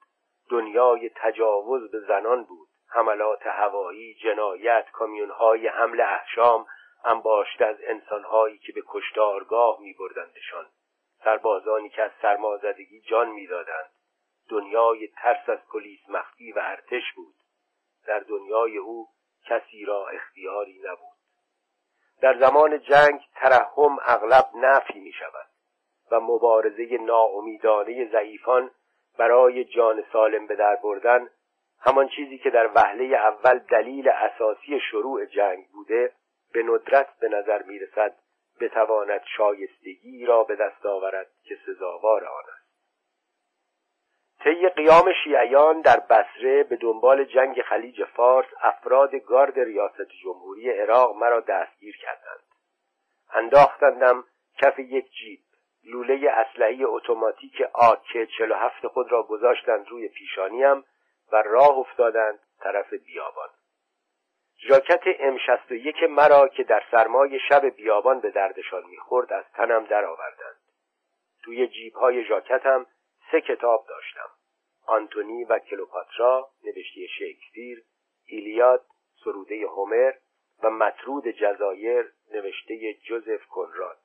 [0.51, 2.69] دنیای تجاوز به زنان بود.
[2.89, 6.67] حملات هوایی جنایت کامیونهای حمل احشام
[7.05, 10.67] انباشته از انسانهایی که به کشتارگاه می بردندشان
[11.25, 13.91] سربازانی که از سرمازدگی جان می‌دادند.
[14.49, 17.35] دنیای ترس از پلیس مخفی و ارتش بود.
[18.07, 19.09] در دنیای او
[19.47, 21.15] کسی را اختیاری نبود.
[22.21, 25.47] در زمان جنگ ترحم اغلب نفی می شود
[26.11, 28.71] و مبارزه ناامیدانه ضعیفان
[29.19, 31.29] برای جان سالم به در بردن
[31.81, 36.13] همان چیزی که در وهله اول دلیل اساسی شروع جنگ بوده
[36.53, 38.17] به ندرت به نظر می‌رسد
[38.61, 42.64] بتواند شایستگی را به دست آورد که سزاوار آن است.
[44.45, 51.17] طی قیام شیعیان در بصره به دنبال جنگ خلیج فارس افراد گارد ریاست جمهوری عراق
[51.17, 52.45] مرا دستگیر کردند.
[53.33, 54.25] انداختندم
[54.63, 55.41] کف یک جیب.
[55.85, 60.85] لوله اسلحه اتوماتیک آک 47 خود را گذاشتند روی پیشانیم
[61.33, 63.49] و راه افتادند طرف بیابان.
[64.69, 70.57] ژاکت ام 61 مرا که در سرمای شب بیابان به دردشان می‌خورد از تنم درآوردند.
[71.45, 72.87] توی جیب های ژاکتم
[73.31, 74.31] سه کتاب داشتم.
[74.87, 77.85] آنتونی و کلوپاترا نوشته شکسپیر
[78.27, 78.85] ایلیاد
[79.25, 80.13] سروده هومر
[80.63, 83.99] و مطرود جزایر نوشته جوزف کنراد.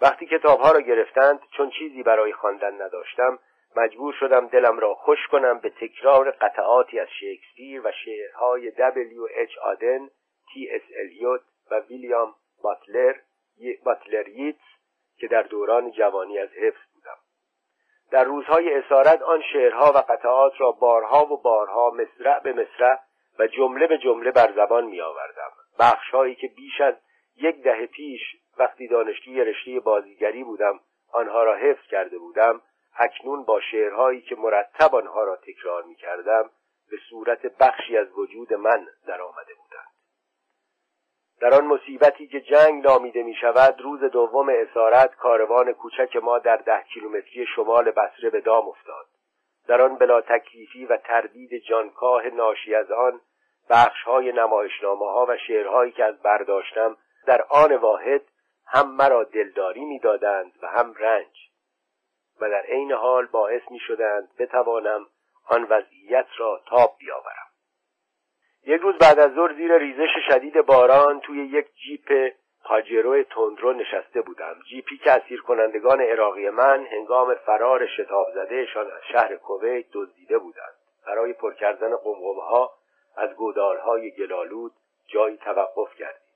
[0.00, 3.38] وقتی کتابها را گرفتند چون چیزی برای خواندن نداشتم
[3.76, 9.58] مجبور شدم دلم را خوش کنم به تکرار قطعاتی از شکسپیر و شعرهای دبلیو اچ
[9.58, 10.10] آدن
[10.52, 11.40] تی اس الیوت
[11.70, 13.14] و ویلیام باتلر
[13.84, 14.60] باتلریتس
[15.18, 16.85] که در دوران جوانی از حفظ
[18.10, 22.98] در روزهای اسارت آن شعرها و قطعات را بارها و بارها مصرع به مصرع
[23.38, 26.94] و جمله به جمله بر زبان می آوردم بخشهایی که بیش از
[27.36, 28.20] یک دهه پیش
[28.58, 30.80] وقتی دانشجوی رشته بازیگری بودم
[31.12, 32.60] آنها را حفظ کرده بودم
[32.98, 36.50] اکنون با شعرهایی که مرتب آنها را تکرار می کردم
[36.90, 39.95] به صورت بخشی از وجود من در آمده بودند.
[41.40, 46.56] در آن مصیبتی که جنگ نامیده می شود روز دوم اسارت کاروان کوچک ما در
[46.56, 49.06] ده کیلومتری شمال بصره به دام افتاد.
[49.68, 53.20] در آن بلا تکلیفی و تردید جانکاه ناشی از آن
[53.70, 56.96] بخش های نمایشنامه ها و شعرهایی که از برداشتم
[57.26, 58.22] در آن واحد
[58.66, 61.50] هم مرا دلداری می‌دادند و هم رنج.
[62.40, 65.06] و در عین حال باعث می شدند بتوانم
[65.48, 67.45] آن وضعیت را تاب بیاورم.
[68.66, 72.32] یک روز بعد از ظهر زیر ریزش شدید باران توی یک جیپ
[72.64, 74.56] پاجرو تندرو نشسته بودم.
[74.68, 80.74] جیپی که اسیر کنندگان عراقی من هنگام فرار شتاب زدهشان از شهر کویت دزدیده بودند.
[81.06, 81.92] برای پر کردن
[82.50, 82.72] ها
[83.16, 84.72] از گودالهای گلالود
[85.06, 86.26] جایی توقف کردیم.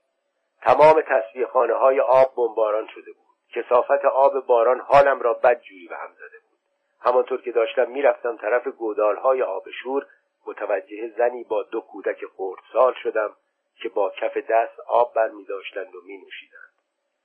[0.62, 3.26] تمام تصویه خانه های آب بمباران شده بود.
[3.54, 6.58] کسافت آب باران حالم را بدجوری به هم زده بود.
[7.00, 10.06] همانطور که داشتم می‌رفتم طرف گودالهای آب شور
[10.50, 13.36] متوجه زنی با دو کودک خردسال شدم
[13.82, 16.70] که با کف دست آب بر می داشتند و می نوشیدند.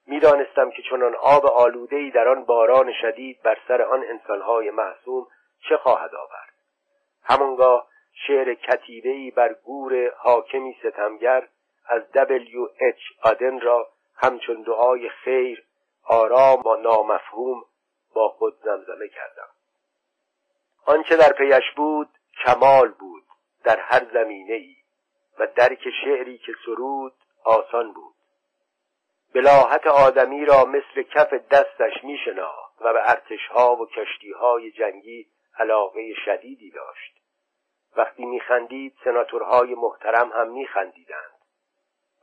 [0.08, 4.72] می دانستم که چنان آب آلوده ای در آن باران شدید بر سر آن انسانهای
[4.72, 5.28] معصوم
[5.70, 6.54] چه خواهد آورد.
[7.24, 7.88] همانگاه
[8.28, 11.48] شعر کتیبه بر گور حاکمی ستمگر
[11.86, 15.64] از دبلیو اچ آدن را همچون دعای خیر
[16.04, 17.66] آرام و نامفهوم
[18.14, 19.48] با خود زمزمه کردم.
[20.86, 22.10] آنچه در پیش بود
[22.44, 23.24] کمال بود
[23.64, 24.76] در هر زمینه ای
[25.40, 28.16] و درک شعری که سرود آسان بود.
[29.36, 32.18] بلاحت آدمی را مثل کف دستش می
[32.82, 35.28] و به ارتشها و کشتیهای جنگی
[35.60, 37.16] علاقه شدیدی داشت.
[37.96, 41.40] وقتی میخندید سناتورهای محترم هم میخندیدند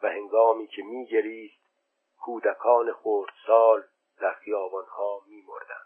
[0.03, 1.62] و هنگامی که میگریست
[2.20, 3.83] کودکان خردسال
[4.20, 5.81] در خیابانها میمردند.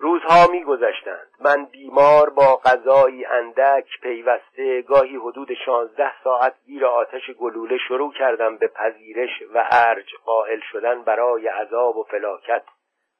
[0.00, 1.30] روزها میگذشتند.
[1.40, 8.56] من بیمار با غذایی اندک پیوسته گاهی حدود شانزده ساعت زیر آتش گلوله شروع کردم
[8.56, 12.62] به پذیرش و ارج قائل شدن برای عذاب و فلاکت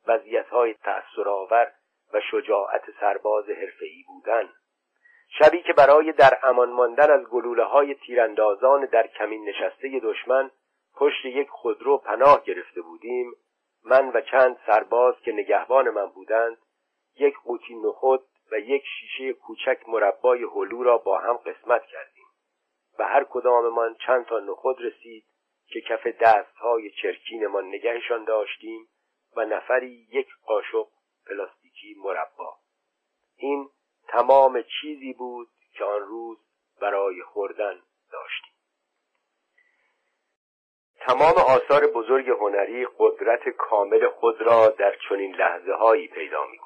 [0.07, 1.73] وضعیتهای تأثرآور
[2.15, 4.49] و شجاعت سرباز حرفهای بودن.
[5.39, 10.51] شبی که برای در امان ماندن از گلوله های تیراندازان در کمین نشسته دشمن
[10.97, 13.33] پشت یک خودرو پناه گرفته بودیم
[13.85, 16.57] من و چند سرباز که نگهبان من بودند
[17.19, 22.27] یک قوطی نخود و یک شیشه کوچک مربای هلو را با هم قسمت کردیم
[22.99, 25.25] و هر کداممان چند تا نخود رسید
[25.67, 28.89] که کف دستهای چرکینمان نگهشان داشتیم
[29.37, 30.87] و نفری یک قاشق
[31.27, 32.57] پلاستیکی مربا.
[33.37, 33.69] این
[34.09, 36.39] تمام چیزی بود که آن روز
[36.81, 38.53] برای خوردن داشتیم.
[41.01, 46.59] تمام آثار بزرگ هنری قدرت کامل خود را در چنین لحظه هایی پیدا می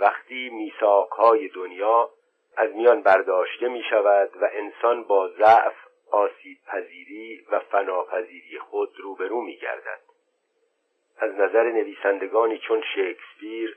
[0.00, 2.10] وقتی میساک های دنیا
[2.56, 5.74] از میان برداشته می شود و انسان با ضعف
[6.10, 10.00] آسیب پذیری و فناپذیری خود روبرو می گردد
[11.18, 13.76] از نظر نویسندگانی چون شکسپیر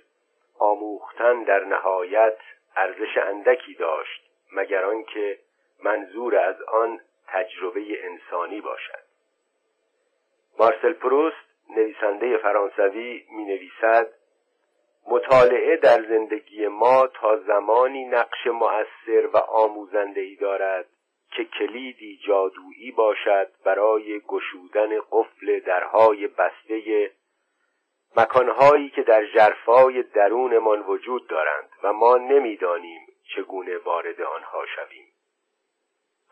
[0.59, 2.37] آموختن در نهایت
[2.75, 4.21] ارزش اندکی داشت
[4.53, 5.39] مگر آنکه
[5.83, 9.07] منظور از آن تجربه انسانی باشد.
[10.59, 14.13] مارسل پروست نویسنده فرانسوی می نویسد
[15.07, 20.85] مطالعه در زندگی ما تا زمانی نقش مؤثر و آموزنده ای دارد
[21.35, 27.11] که کلیدی جادویی باشد برای گشودن قفل درهای بسته
[28.17, 33.01] مکانهایی که در جرفای درونمان وجود دارند و ما نمی‌دانیم
[33.35, 35.07] چگونه وارد آنها شویم.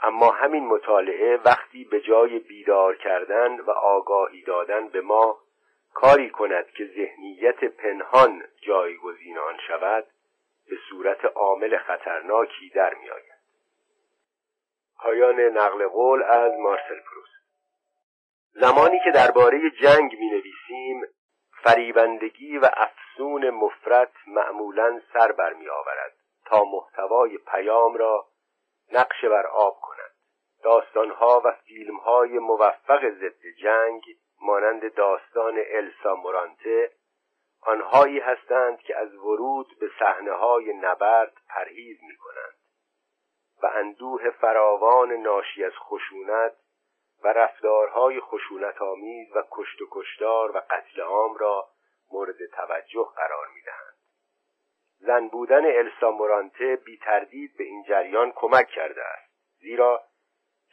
[0.02, 5.38] اما همین مطالعه وقتی به جای بیدار کردن و آگاهی دادن به ما
[5.96, 10.08] کاری کند که ذهنیت پنهان جایگزین آن شود
[10.70, 13.36] به صورت عامل خطرناکی در میآید
[14.98, 17.36] پایان نقل قول از مارسل پروست
[18.54, 21.02] زمانی که درباره جنگ می نویسیم
[21.64, 26.14] فریبندگی و افسون مفرت معمولا سر برمی آورد
[26.46, 28.28] تا محتوای پیام را
[28.92, 30.12] نقش بر آب کند.
[30.64, 34.02] داستانها و فیلمهای موفق ضد جنگ
[34.46, 36.92] مانند داستان السا مورانته
[37.62, 42.56] آنهایی هستند که از ورود به صحنه های نبرد پرهیز می کنند
[43.64, 46.54] و اندوه فراوان ناشی از خشونت
[47.24, 51.68] و رفتارهای خشونت آمیز و کشت و کشتار و قتل عام را
[52.12, 53.96] مورد توجه قرار می‌دهند.
[54.98, 60.04] زن بودن السا مورانته بی تردید به این جریان کمک کرده است زیرا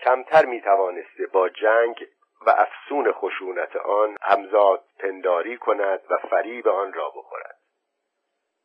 [0.01, 2.07] کمتر می توانسته با جنگ
[2.47, 7.59] و افسون خشونت آن همزاد پنداری کند و فریب آن را بخورد.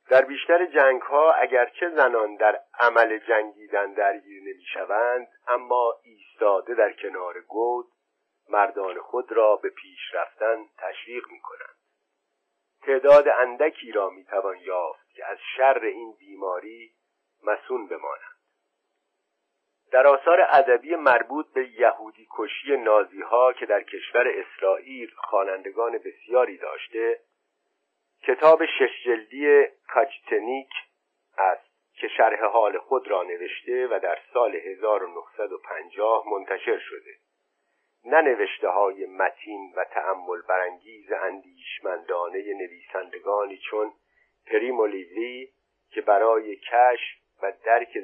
[0.10, 6.94] در بیشتر جنگ ها اگرچه زنان در عمل جنگیدن درگیر نمی شوند اما ایستاده در
[6.94, 7.88] کنار گود
[8.50, 11.78] مردان خود را به پیش رفتن تشویق می کنند
[12.82, 16.92] تعداد اندکی را می توان یافت که از شر این بیماری
[17.44, 18.37] مسون بمانند
[19.92, 26.58] در آثار ادبی مربوط به یهودی کشی نازی ها که در کشور اسرائیل خوانندگان بسیاری
[26.58, 27.20] داشته
[28.24, 30.70] کتاب شش جلدی کاچتنیک
[31.38, 37.12] است که شرح حال خود را نوشته و در سال 1950 منتشر شده.
[38.06, 43.94] نه نوشته های متین و تأمل برانگیز اندیشمندانه نویسندگانی چون
[44.46, 45.50] پریمولیوی
[45.92, 47.98] که برای کشف و درک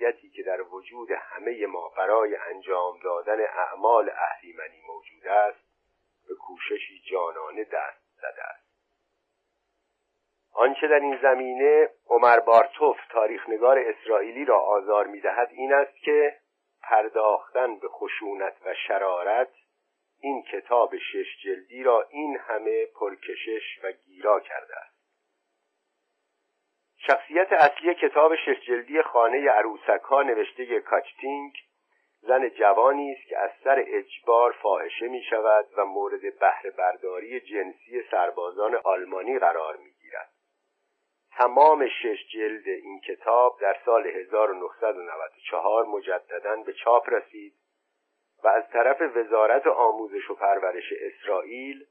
[0.00, 5.58] ظرفیتی که در وجود همه ما برای انجام دادن اعمال اهریمنی موجود است
[6.28, 8.66] به کوششی جانانه دست زده است.
[10.52, 16.36] آنچه در این زمینه عمر بارتوف تاریخنگار اسرائیلی را آزار می‌دهد این است که
[16.82, 19.50] پرداختن به خشونت و شرارت
[20.20, 24.95] این کتاب شش جلدی را این همه پرکشش و گیرا کرده است.
[27.06, 31.52] شخصیت اصلی کتاب شش جلدی خانه عروسک ها نوشته کاچتینگ
[32.20, 38.02] زن جوانی است که از سر اجبار فاحشه می شود و مورد بهره برداری جنسی
[38.10, 40.30] سربازان آلمانی قرار می گیرد.
[41.38, 47.54] تمام شش جلد این کتاب در سال 1994 مجددا به چاپ رسید
[48.44, 51.86] و از طرف وزارت آموزش و پرورش اسرائیل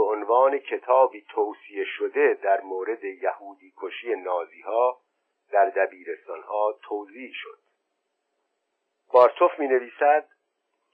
[0.00, 5.00] به عنوان کتابی توصیه شده در مورد یهودی کشی نازی ها
[5.52, 7.58] در دبیرستان ها توضیح شد.
[9.12, 10.28] بارتوف می نویسد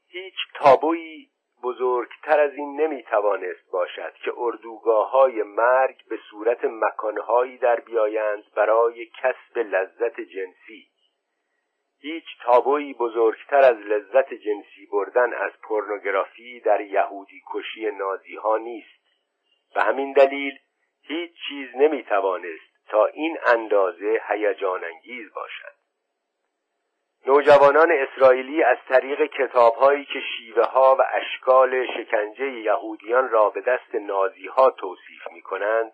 [0.09, 1.31] هیچ تابویی
[1.63, 8.45] بزرگتر از این نمی توانست باشد که اردوگاه های مرگ به صورت مکانهایی در بیایند
[8.57, 10.89] برای کسب لذت جنسی.
[12.01, 18.96] هیچ تابویی بزرگتر از لذت جنسی بردن از پورنوگرافی در یهودی کشی نازی ها نیست.
[19.77, 20.59] و همین دلیل
[21.03, 25.77] هیچ چیز نمی توانست تا این اندازه هیجان انگیز باشد.
[27.27, 33.95] نوجوانان اسرائیلی از طریق کتابهایی که شیوه ها و اشکال شکنجه یهودیان را به دست
[33.95, 35.93] نازی ها توصیف می کنند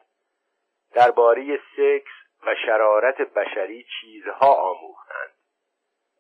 [0.94, 2.12] درباره سکس
[2.46, 5.32] و شرارت بشری چیزها آموختند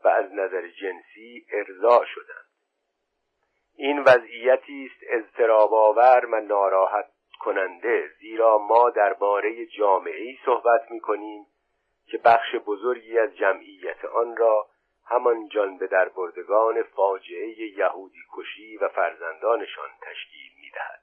[0.04, 2.46] و از نظر جنسی ارضا شدند.
[3.76, 7.11] این وضعیتی است اضطراب آور و ناراحت
[7.44, 11.46] کننده زیرا ما درباره جامعه صحبت می کنیم
[12.06, 14.66] که بخش بزرگی از جمعیت آن را
[15.06, 21.02] همان جان به در بردگان فاجعه یهودی کشی و فرزندانشان تشکیل می‌دهد.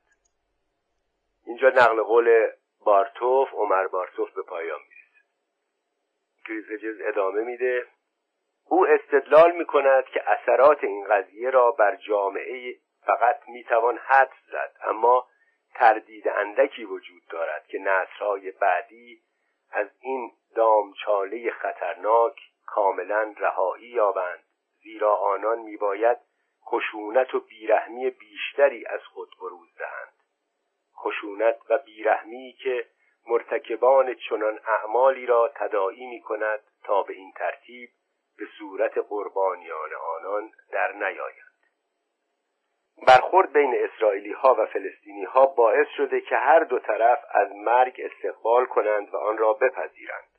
[1.46, 2.48] اینجا نقل قول
[2.86, 5.24] بارتوف عمر بارتوف به پایان می‌رسه
[6.48, 7.86] کریزجز ادامه میده.
[8.66, 12.76] او استدلال می کند که اثرات این قضیه را بر جامعه
[13.06, 15.28] فقط می‌توان حد زد اما
[15.74, 19.22] تردید اندکی وجود دارد که نسلهای بعدی
[19.72, 24.44] از این دامچاله خطرناک کاملا رهایی یابند
[24.84, 26.18] زیرا آنان میباید
[26.66, 30.14] خشونت و بیرحمی بیشتری از خود بروز دهند.
[30.98, 32.86] خشونت و بیرحمی که
[33.28, 37.90] مرتکبان چنان اعمالی را تداعی می کند تا به این ترتیب
[38.38, 41.49] به صورت قربانیان آنان در نیایند
[43.08, 48.02] برخورد بین اسرائیلی ها و فلسطینی ها باعث شده که هر دو طرف از مرگ
[48.04, 50.30] استقبال کنند و آن را بپذیرند.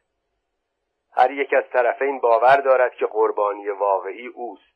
[1.12, 4.70] هر یک از طرفین باور دارد که قربانی واقعی اوست.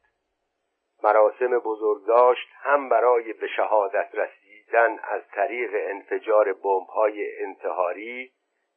[1.03, 8.33] مراسم بزرگداشت هم برای به شهادت رسیدن از طریق انفجار بمب‌های انتحاری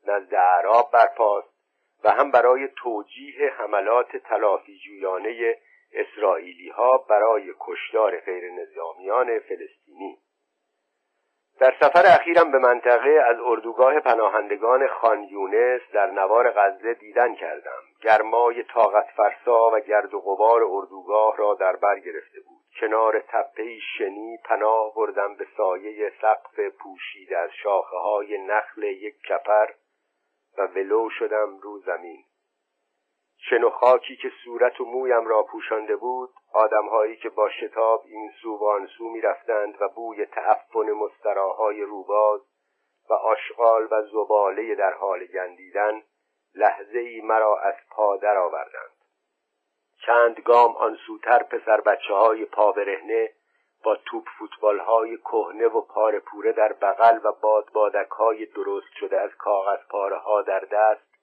[0.07, 1.57] نزد اعراب برپاست
[2.03, 5.57] و هم برای توجیه حملات تلافی جویانه
[5.97, 10.17] اسرائیلی ها برای کشتار غیر نظامیان فلسطینی.
[11.59, 17.81] در سفر اخیرم به منطقه از اردوگاه پناهندگان خان یونس در نوار غزه دیدن کردم.
[18.01, 22.57] گرمای طاقت فرسا و گرد و غبار اردوگاه را در بر گرفته بود.
[22.79, 29.67] کنار تپه شنی پناه بردم به سایه سقف پوشیده از شاخه های نخل یک کپر
[30.57, 32.23] و ولو شدم رو زمین.
[33.39, 38.31] شن و خاکی که صورت و مویم را پوشانده بود آدمهایی که با شتاب این
[38.41, 42.41] سو و آن سو می‌رفتند و بوی تعفن مستراهای روباز
[43.09, 46.03] و آشغال و زباله در حال گندیدن
[46.55, 48.97] لحظه ای مرا از پا آوردند
[50.05, 53.33] چند گام آن سوتر پسر بچه های پا برهنه
[53.83, 58.93] با توپ فوتبال های کهنه و پاره پوره در بغل و باد بادک های درست
[58.99, 61.16] شده از کاغذ پاره ها در دست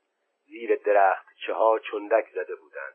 [0.54, 2.94] زیر درخت چه ها چندک زده بودند.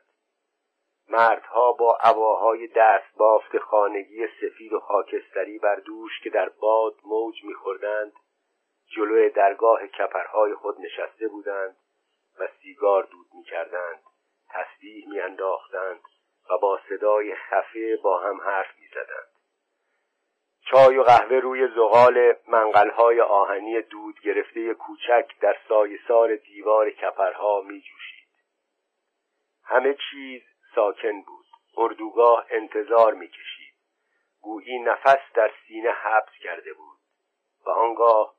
[1.08, 7.44] مردها با عباهای دست بافت خانگی سفید و خاکستری بر دوش که در باد موج
[7.44, 8.12] میخوردند
[8.96, 11.76] جلوی درگاه کپرهای خود نشسته بودند
[12.40, 14.02] و سیگار دود می‌کردند
[14.50, 16.00] تسبیح میانداختند
[16.50, 19.39] و با صدای خفه با هم حرف می‌زدند.
[20.64, 27.80] چای و قهوه روی زغال منقلهای آهنی دود گرفته کوچک در سایسار دیوار کپرها می
[27.80, 28.28] جوشید.
[29.64, 30.42] همه چیز
[30.74, 31.40] ساکن بود.
[31.76, 33.74] اردوگاه انتظار می کشید
[34.40, 36.98] گویی نفس در سینه حبس کرده بود
[37.66, 38.34] و آنگاه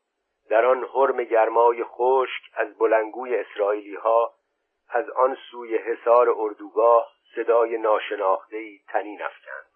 [0.49, 4.33] در آن حرم گرمای خشک از بلنگوی اسرائیلی ها
[4.89, 9.70] از آن سوی حصار اردوگاه صدای ناشناختهای تنین افکند.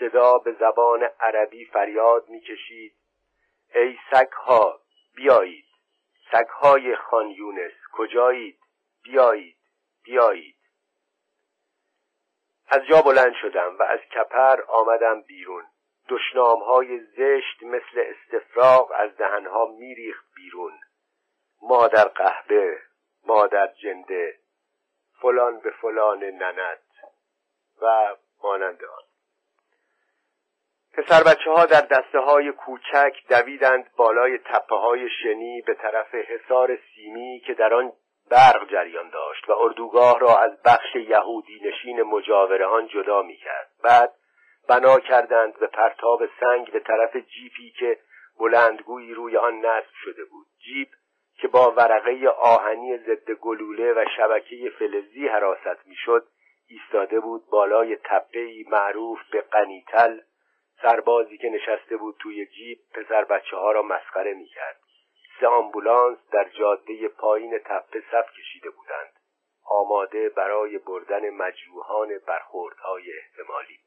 [0.00, 2.96] صدا به زبان عربی فریاد می‌کشید.
[3.74, 4.80] ای سگها
[5.16, 5.64] بیایید.
[6.32, 8.58] سگهای خان یونس کجایید؟
[9.04, 9.56] بیایید
[10.04, 10.56] بیایید.
[12.68, 15.64] از جا بلند شدم و از کپر آمدم بیرون.
[16.08, 20.72] دشنام های زشت مثل استفراغ از دهنها میریخت بیرون.
[21.62, 22.78] مادر قهبه
[23.26, 24.38] مادر جنده
[25.20, 26.82] فلان به فلان ننت
[27.82, 29.13] و مانند آن.
[30.96, 36.78] پسر بچه ها در دسته های کوچک دویدند بالای تپه های شنی به طرف حصار
[36.94, 37.92] سیمی که در آن
[38.30, 43.70] برق جریان داشت و اردوگاه را از بخش یهودی نشین مجاور آن جدا می کرد.
[43.84, 44.12] بعد
[44.68, 47.98] بنا کردند به پرتاب سنگ به طرف جیپی که
[48.40, 50.88] بلندگویی روی آن نصب شده بود جیپ
[51.40, 56.26] که با ورقه آهنی ضد گلوله و شبکه فلزی حراست می‌شد
[56.68, 60.20] ایستاده بود بالای تپهای معروف به قنیتل
[60.84, 64.76] سربازی که نشسته بود توی جیب پسر بچه ها را مسخره می کرد.
[65.40, 69.12] سه آمبولانس در جاده پایین تپه صف کشیده بودند.
[69.64, 73.78] آماده برای بردن مجروحان برخوردهای احتمالی.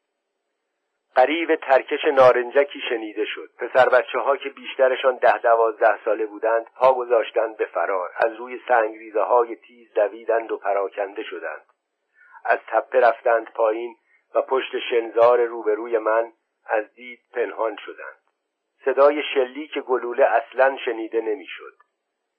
[1.16, 6.94] قریب ترکش نارنجکی شنیده شد پسر بچه ها که بیشترشان ده دوازده ساله بودند پا
[6.94, 11.66] گذاشتند به فرار از روی سنگریزه های تیز دویدند و پراکنده شدند
[12.46, 13.96] از تپه رفتند پایین
[14.36, 16.32] و پشت شنزار روبروی من
[16.70, 18.18] از دید پنهان شدند.
[18.86, 21.74] صدای شلیک گلوله اصلا شنیده نمی‌شد.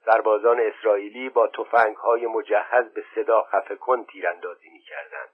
[0.05, 1.51] سربازان اسرائیلی با
[2.03, 5.29] های مجهز به صدا خفه کن تیراندازی می‌کردند.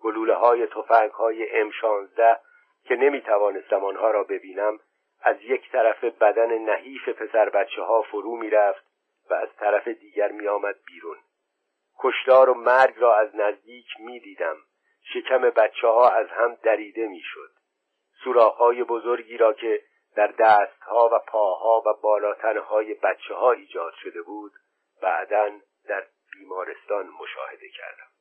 [0.00, 2.40] گلوله های تفنگ های ام 16
[2.84, 4.80] که نمی توانستم آنها را ببینم
[5.22, 8.84] از یک طرف بدن نحیف پسر بچه ها فرو می رفت
[9.30, 11.16] و از طرف دیگر می آمد بیرون.
[11.98, 14.56] کشتار و مرگ را از نزدیک می دیدم
[15.12, 17.50] شکم بچه ها از هم دریده می شد
[18.24, 19.80] سوراخهای بزرگی را که
[20.16, 24.52] در دستها و پاها و بالاتنهای بچه ها ایجاد شده بود
[25.02, 25.50] بعدا
[25.88, 28.12] در بیمارستان مشاهده کردم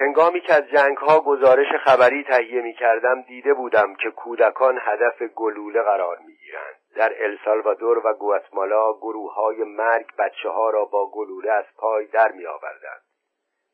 [0.00, 5.22] هنگامی که از جنگ ها گزارش خبری تهیه می کردم دیده بودم که کودکان هدف
[5.22, 6.74] گلوله قرار می گیرند.
[6.96, 12.32] در السالوادور و گواتمالا گروه های مرگ بچه ها را با گلوله از پای در
[12.32, 13.02] می آوردند.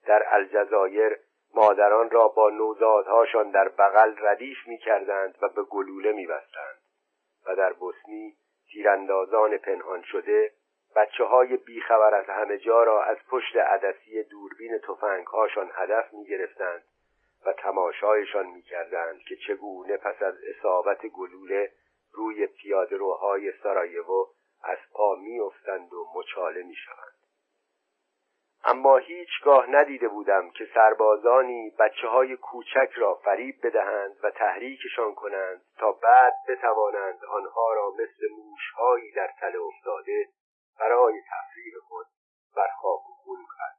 [0.07, 1.19] در الجزایر
[1.55, 6.79] مادران را با نوزادهاشان در بغل ردیف می کردند و به گلوله می بستند.
[7.47, 8.37] و در بوسنی
[8.73, 10.53] تیراندازان پنهان شده
[10.97, 14.81] بچه های بیخبر از همه جا را از پشت عدسی دوربین
[15.33, 16.83] هاشان هدف می گرفتند
[17.47, 21.73] و تماشایشان می کردند که چگونه پس از اصابت گلوله
[22.13, 24.27] روی پیاده روهای سرایوو
[24.63, 27.18] از پا می افتند و مچاله می شوند.
[28.65, 35.63] اما هیچگاه ندیده بودم که سربازانی بچه های کوچک را فریب بدهند و تحریکشان کنند
[35.79, 40.29] تا بعد بتوانند آنها را مثل موشهایی در تله افتاده
[40.81, 42.07] برای تفریح خود
[42.57, 43.79] بر خاک و خون کنند.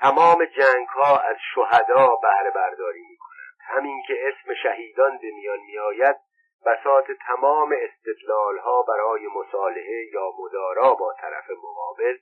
[0.00, 5.58] تمام جنگ ها از شهدا بهره برداری می کنند همین که اسم شهیدان به میان
[5.60, 6.16] می آید
[6.66, 12.18] بسات تمام استدلال ها برای مصالحه یا مدارا با طرف مقابل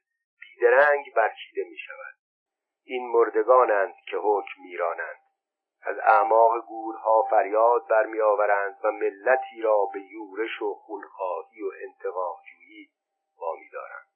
[0.58, 2.14] بیدرنگ برچیده می شود
[2.84, 5.16] این مردگانند که حکم میرانند.
[5.82, 12.90] از اعماق گورها فریاد برمیآورند و ملتی را به یورش و خونخواهی و انتقامجویی
[13.40, 14.08] وامی دارند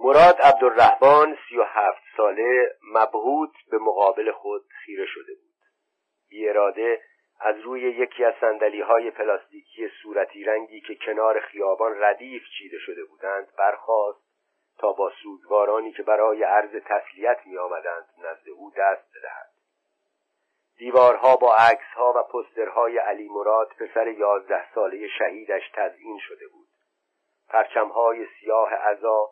[0.00, 5.56] مراد عبدالرحمن سی و هفت ساله مبهوت به مقابل خود خیره شده بود.
[6.28, 7.02] بی اراده
[7.40, 13.04] از روی یکی از سندلی های پلاستیکی صورتی رنگی که کنار خیابان ردیف چیده شده
[13.04, 14.30] بودند برخاست
[14.78, 19.50] تا با سوگوارانی که برای عرض تسلیت می آمدند نزد او دست بدهد.
[20.78, 26.68] دیوارها با عکسها و پسترهای علی مراد پسر یازده ساله شهیدش تزئین شده بود.
[27.48, 29.30] پرچمهای سیاه عزا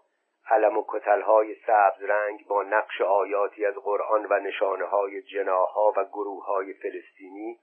[0.51, 6.05] علم و کتلهای سبز رنگ با نقش آیاتی از قرآن و نشانه های جناها و
[6.05, 7.59] گروه های فلسطینی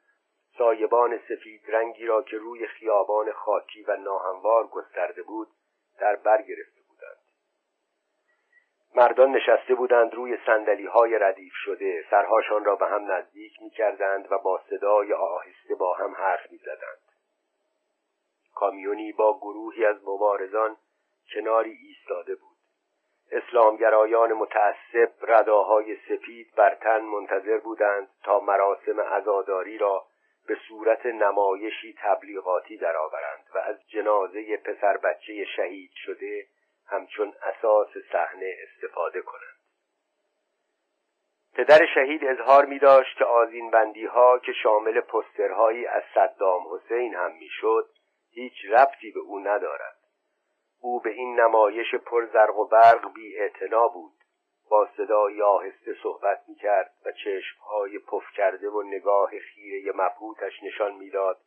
[0.57, 5.47] سایبان سفید رنگی را که روی خیابان خاکی و ناهموار گسترده بود
[5.99, 7.17] در بر گرفته بودند
[8.95, 14.31] مردان نشسته بودند روی سندلی های ردیف شده سرهاشان را به هم نزدیک می کردند
[14.31, 17.05] و با صدای آهسته با هم حرف می زدند.
[18.55, 20.77] کامیونی با گروهی از مبارزان
[21.33, 22.55] کناری ایستاده بود
[23.31, 30.05] اسلامگرایان متعصب رداهای سپید بر تن منتظر بودند تا مراسم عزاداری را
[30.47, 36.47] به صورت نمایشی تبلیغاتی درآورند و از جنازه پسر بچه شهید شده
[36.87, 39.55] همچون اساس صحنه استفاده کنند.
[41.53, 47.15] پدر شهید اظهار می داشت که آزین بندی ها که شامل پسترهایی از صدام حسین
[47.15, 47.89] هم می‌شد
[48.31, 49.97] هیچ ربطی به او ندارد.
[50.81, 53.49] او به این نمایش پرزرق و برق بی
[53.93, 54.13] بود.
[54.69, 60.95] با صدای آهسته صحبت می کرد و چشمهای پف کرده و نگاه خیره مبهوتش نشان
[60.95, 61.37] می‌داد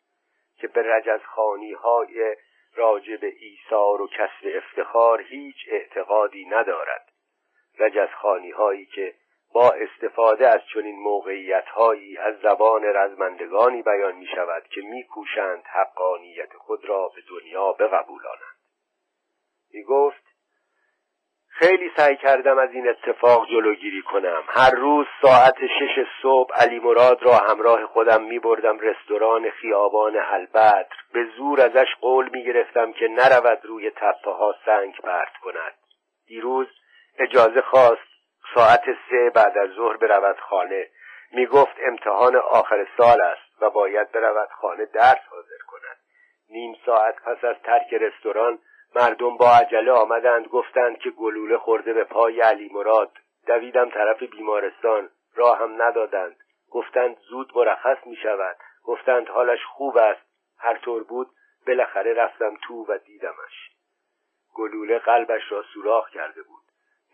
[0.57, 2.37] که به رجزخانی های
[2.75, 7.09] راجع به ایثار و کسر افتخار هیچ اعتقادی ندارد.
[7.79, 9.15] رجزخانی هایی که
[9.53, 15.63] با استفاده از چنین موقعیت هایی از زبان رزمندگانی بیان می شود که می کوشند
[15.67, 18.59] حقانیت خود را به دنیا بقبولانند.
[19.73, 20.28] می گفت
[21.59, 24.43] خیلی سعی کردم از این اتفاق جلوگیری کنم.
[24.49, 30.87] هر روز ساعت شش صبح علی مراد را همراه خودم می بردم رستوران خیابان البدر.
[31.13, 35.75] به زور ازش قول می گرفتم که نرود روی تپه ها سنگ پرت کند.
[36.27, 36.67] دیروز
[37.19, 38.09] اجازه خواست
[38.55, 40.87] ساعت سه بعد از ظهر برود خانه.
[41.33, 45.97] می گفت امتحان آخر سال است و باید برود خانه درس حاضر کند.
[46.51, 48.59] نیم ساعت پس از ترک رستوران
[48.99, 53.13] مردم با عجله آمدند گفتند که گلوله خورده به پای علی مراد.
[53.47, 56.37] دویدم طرف بیمارستان راه هم ندادند.
[56.71, 60.21] گفتند زود مرخص می شود گفتند حالش خوب است.
[60.59, 61.31] هر طور بود
[61.67, 63.71] بالاخره رفتم تو و دیدمش.
[64.55, 66.63] گلوله قلبش را سوراخ کرده بود.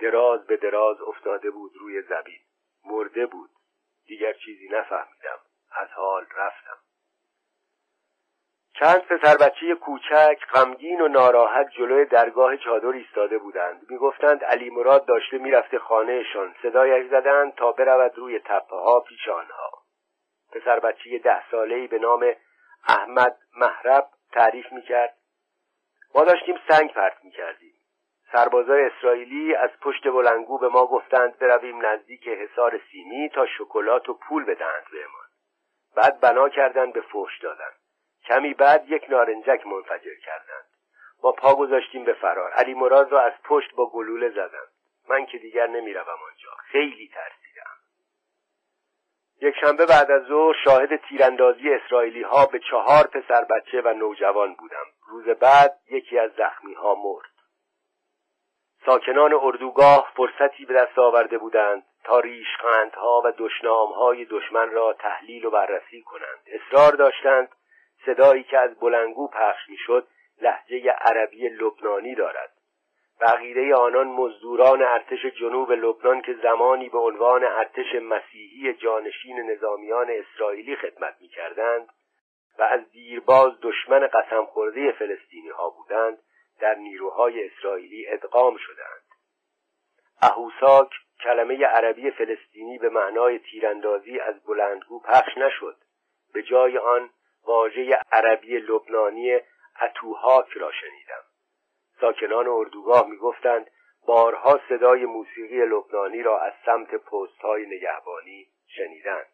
[0.00, 2.40] دراز به دراز افتاده بود روی زمین.
[2.84, 3.50] مرده بود.
[4.06, 5.38] دیگر چیزی نفهمیدم.
[5.72, 6.83] از حال رفتم.
[8.78, 13.86] چند پسر بچه کوچک غمگین و ناراحت جلوی درگاه چادر ایستاده بودند.
[13.90, 16.54] می‌گفتند علی مراد داشته می‌رفته خانهشان.
[16.62, 19.70] صدایش زدند تا برود روی تپه ها پیش آنها.
[20.52, 22.32] پسر بچه ده سالهای به نام
[22.88, 25.14] احمد محرب تعریف می‌کرد.
[26.14, 27.74] ما داشتیم سنگ پرت می‌کردیم.
[28.32, 34.14] سربازای اسرائیلی از پشت بلنگو به ما گفتند برویم نزدیک حصار سیمی تا شکلات و
[34.14, 35.26] پول بدهند بهمان.
[35.96, 37.70] بعد بنا کردند به فوش دادن.
[38.26, 40.64] کمی بعد یک نارنجک منفجر کردند.
[41.22, 42.50] ما پا گذاشتیم به فرار.
[42.50, 44.68] علی مراد را از پشت با گلوله زدند.
[45.08, 46.50] من که دیگر نمی‌روم آنجا.
[46.64, 47.70] خیلی ترسیدم.
[49.40, 54.54] یک شنبه بعد از ظهر شاهد تیراندازی اسرائیلی ها به چهار پسر بچه و نوجوان
[54.54, 54.86] بودم.
[55.08, 57.30] روز بعد یکی از زخمی ها مرد.
[58.86, 65.50] ساکنان اردوگاه فرصتی به دست آورده بودند تا ریشخندها و دشنامهای دشمن را تحلیل و
[65.50, 66.38] بررسی کنند.
[66.46, 67.48] اصرار داشتند
[68.06, 70.06] صدایی که از بلنگو پخش می‌شد
[70.42, 72.52] لحجه عربی لبنانی دارد
[73.20, 80.76] بقیده آنان مزدوران ارتش جنوب لبنان که زمانی به عنوان ارتش مسیحی جانشین نظامیان اسرائیلی
[80.76, 81.88] خدمت می‌کردند
[82.58, 86.18] و از دیرباز دشمن قسم خورده فلسطینی ها بودند
[86.60, 89.04] در نیروهای اسرائیلی ادغام شدند
[90.22, 90.90] اهوساک
[91.24, 95.76] کلمه عربی فلسطینی به معنای تیراندازی از بلندگو پخش نشد.
[96.34, 97.10] به جای آن
[97.46, 99.40] واژه عربی لبنانی
[99.82, 101.24] اتوهاک را شنیدم.
[102.00, 103.70] ساکنان اردوگاه می‌گفتند
[104.06, 109.26] بارها صدای موسیقی لبنانی را از سمت پست های نگهبانی شنیدند.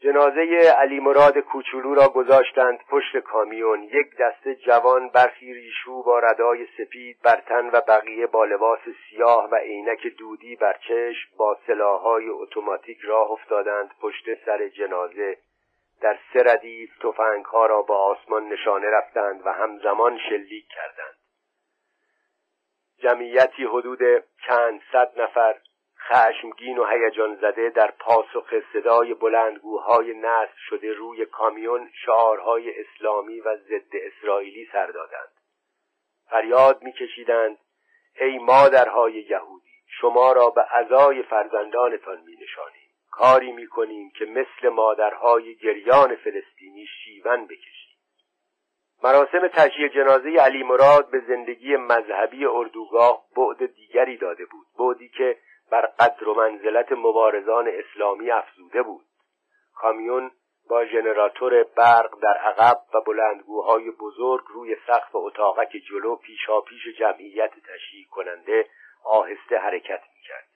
[0.00, 0.40] جنازه
[0.78, 3.82] علی مراد کوچولو را گذاشتند پشت کامیون.
[3.82, 8.80] یک دسته جوان برخی ریشو با ردای سپید بر تن و بقیه با لباس
[9.10, 15.38] سیاه و عینک دودی بر چشم با سلاحهای اتوماتیک راه افتادند پشت سر جنازه.
[16.00, 16.90] در سه ردیف
[17.46, 21.18] ها را با آسمان نشانه رفتند و همزمان شلیک کردند.
[22.98, 25.60] جمعیتی حدود چند صد نفر
[26.08, 33.56] خشمگین و هیجان زده در پاسخ صدای بلندگوهای نصب شده روی کامیون شعارهای اسلامی و
[33.56, 35.32] ضد اسرائیلی سر دادند.
[36.30, 37.58] فریاد میکشیدند
[38.20, 39.68] ای مادرهای یهودی
[40.00, 42.77] شما را به عزای فرزندانتان می نشانیم
[43.18, 47.98] کاری می کنیم که مثل مادرهای گریان فلسطینی شیون بکشیم.
[49.02, 55.36] مراسم تشییع جنازه علی مراد به زندگی مذهبی اردوگاه بعد دیگری داده بود بعدی که
[55.70, 59.04] بر قدر و منزلت مبارزان اسلامی افزوده بود.
[59.74, 60.30] کامیون
[60.70, 67.50] با ژنراتور برق در عقب و بلندگوهای بزرگ روی سقف اتاقک جلو پیشا پیش جمعیت
[67.50, 68.66] تشییع کننده
[69.04, 70.47] آهسته حرکت می‌کرد.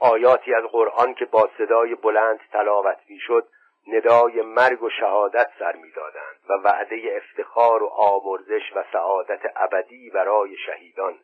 [0.00, 3.48] آیاتی از قرآن که با صدای بلند تلاوت می‌شد
[3.86, 10.56] ندای مرگ و شهادت سر می‌دادند و وعده افتخار و آمرزش و سعادت ابدی برای
[10.56, 11.18] شهیدان.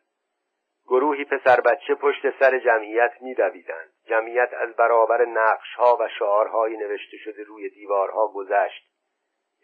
[0.87, 7.43] گروهی پسر بچه پشت سر جمعیت میدویدند جمعیت از برابر نقشها و شعارهای نوشته شده
[7.43, 8.89] روی دیوارها گذشت.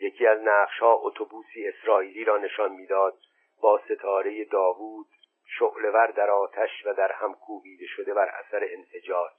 [0.01, 3.17] یکی از نقشها اتوبوسی اسرائیلی را نشان می‌داد
[3.61, 5.07] با ستاره داوود
[5.57, 9.31] شعلور در آتش و در هم کوبیده شده بر اثر انفجار.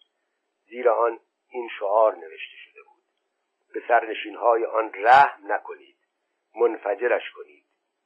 [0.68, 1.18] زیر آن
[1.50, 3.02] این شعار نوشته شده بود.
[3.74, 5.96] به سرنشینهای آن رحم نکنید.
[6.61, 7.64] منفجرش کنید.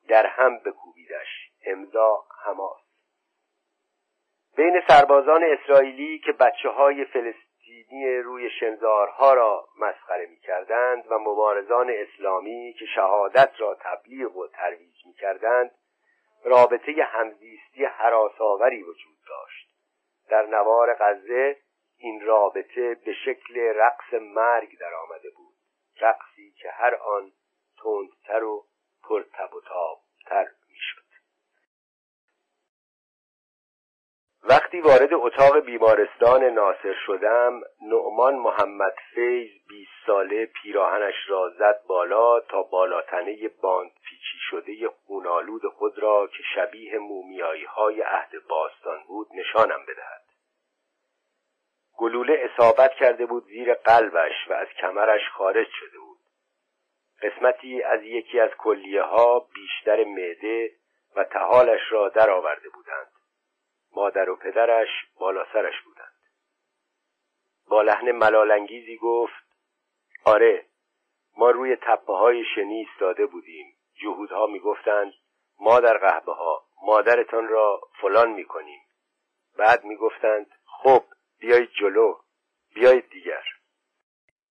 [0.08, 1.50] در هم بکوبیدش.
[1.66, 2.84] امضا حماس.
[4.56, 11.90] بین سربازان اسرائیلی که بچه های فلسطینی روی شنزارها را مسخره می کردند و مبارزان
[11.90, 15.70] اسلامی که شهادت را تبلیغ و ترویج می کردند
[16.44, 19.68] رابطه همزیستی حراساوری وجود داشت.
[20.28, 21.56] در نوار غزه
[21.98, 25.54] این رابطه به شکل رقص مرگ در آمده بود.
[26.00, 27.32] رقصی که هر آن
[27.82, 28.66] تندتر و
[29.02, 30.50] پرتب و تابتر
[34.46, 42.40] وقتی وارد اتاق بیمارستان ناصر شدم نعمان محمد فیض بیست ساله پیراهنش را زد بالا
[42.40, 49.28] تا بالاتنه باند پیچی شده خونالود خود را که شبیه مومیایی های عهد باستان بود
[49.34, 50.22] نشانم بدهد.
[51.96, 56.18] گلوله اصابت کرده بود زیر قلبش و از کمرش خارج شده بود.
[57.22, 60.70] قسمتی از یکی از کلیه ها بیشتر معده
[61.16, 63.13] و تحالش را درآورده بودند.
[63.96, 64.88] مادر و پدرش
[65.18, 66.14] بالا سرش بودند.
[67.68, 69.44] با لحن ملالانگیزی گفت
[70.24, 70.66] آره
[71.36, 73.74] ما روی تپه های شنی ایستاده بودیم.
[74.02, 75.12] جهودها می‌گفتند
[75.60, 78.80] ما در قهبه ها مادرتان را فلان می‌کنیم.
[79.58, 81.04] بعد می‌گفتند خب
[81.40, 82.18] بیایید جلو
[82.74, 83.44] بیایید دیگر.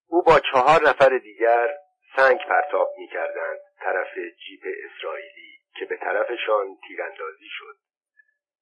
[0.07, 1.69] او با چهار نفر دیگر
[2.15, 7.77] سنگ پرتاب می‌کردند طرف جیپ اسرائیلی که به طرفشان تیراندازی شد.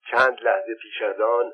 [0.10, 1.52] چند لحظه پیش از آن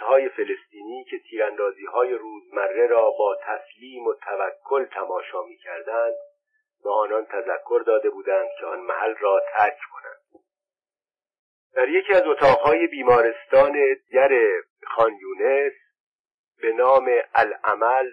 [0.00, 6.14] های فلسطینی که تیراندازی های روزمره را با تسلیم و توکل تماشا می کردند
[6.84, 10.44] به آنان تذکر داده بودند که آن محل را ترک کنند.
[11.74, 14.30] در یکی از اتاقهای بیمارستان دیگر
[14.86, 15.72] خانیونس
[16.62, 18.10] به نام العمل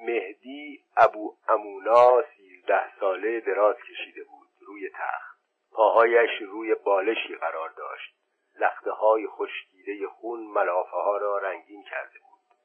[0.00, 5.32] مهدی ابو امونا سیزده ساله دراز کشیده بود روی تخت.
[5.72, 8.21] پاهایش روی بالشی قرار داشت.
[8.58, 12.56] لخته های خشکیده خون ملافه ها را رنگین کرده بود.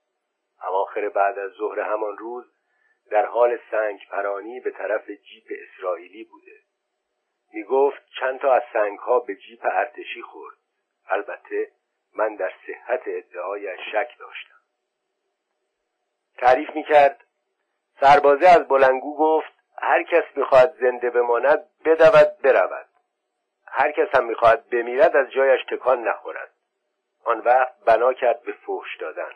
[0.67, 2.45] اواخر بعد از ظهر همان روز
[3.11, 6.61] در حال سنگ پرانی به طرف جیپ اسرائیلی بوده.
[7.53, 10.57] می گفت چند تا از سنگ ها به جیپ ارتشی خورد.
[11.09, 11.71] البته
[12.15, 14.57] من در صحت ادعای شک داشتم.
[16.38, 17.23] تعریف می کرد
[17.99, 22.86] سربازه از بلنگو گفت هر کس می‌خواهد زنده بماند بدود برود.
[23.72, 26.51] هر کس هم می‌خواهد بمیرد از جایش تکان نخورد.
[27.24, 29.32] آن وقت بنا کرد به فحش دادن.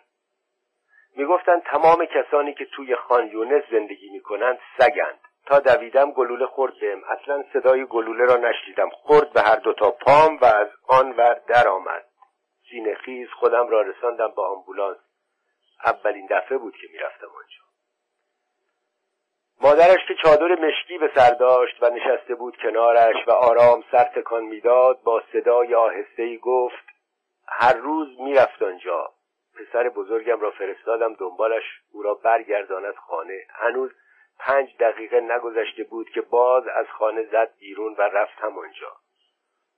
[1.15, 5.19] می‌گفتند تمام کسانی که توی خان یونس زندگی می‌کنند سگند.
[5.45, 7.03] تا دویدم گلوله خورد بهم.
[7.03, 8.89] اصلا صدای گلوله را نشنیدم.
[8.89, 12.05] خورد به هر دوتا پام و از آن ور در آمد.
[12.69, 14.97] سینه خیز خودم را رساندم با آمبولانس.
[15.85, 17.60] اولین دفعه بود که می‌رفتم آنجا.
[19.63, 24.43] مادرش که چادر مشکی به سر داشت و نشسته بود کنارش و آرام سر تکان
[24.43, 26.85] می‌داد با صدای آهستهای گفت
[27.47, 29.09] هر روز می‌رفت آنجا.
[29.55, 33.39] پسر بزرگم را فرستادم دنبالش او را برگرداند خانه.
[33.49, 33.91] هنوز
[34.39, 38.91] پنج دقیقه نگذشته بود که باز از خانه زد بیرون و رفت همانجا.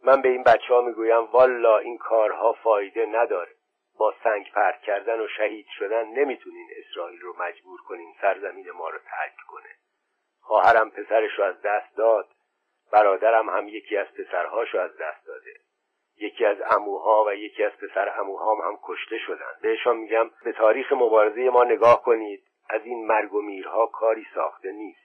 [0.03, 3.51] من به این بچه ها می‌گویم والا این کارها فایده نداره.
[3.97, 8.97] با سنگ پرت کردن و شهید شدن نمی‌تونین اسرائیل رو مجبور کنین سرزمین ما رو
[8.97, 9.69] ترک کنه.
[10.41, 12.27] خواهرم پسرش رو از دست داد.
[12.91, 15.53] برادرم هم یکی از پسرهاش رو از دست داده.
[16.17, 19.53] یکی از اموها و یکی از پسر اموهام هم کشته شدن.
[19.61, 22.43] بهشان میگم به تاریخ مبارزه ما نگاه کنید.
[22.69, 25.03] از این مرگ و میرها کاری ساخته نیست.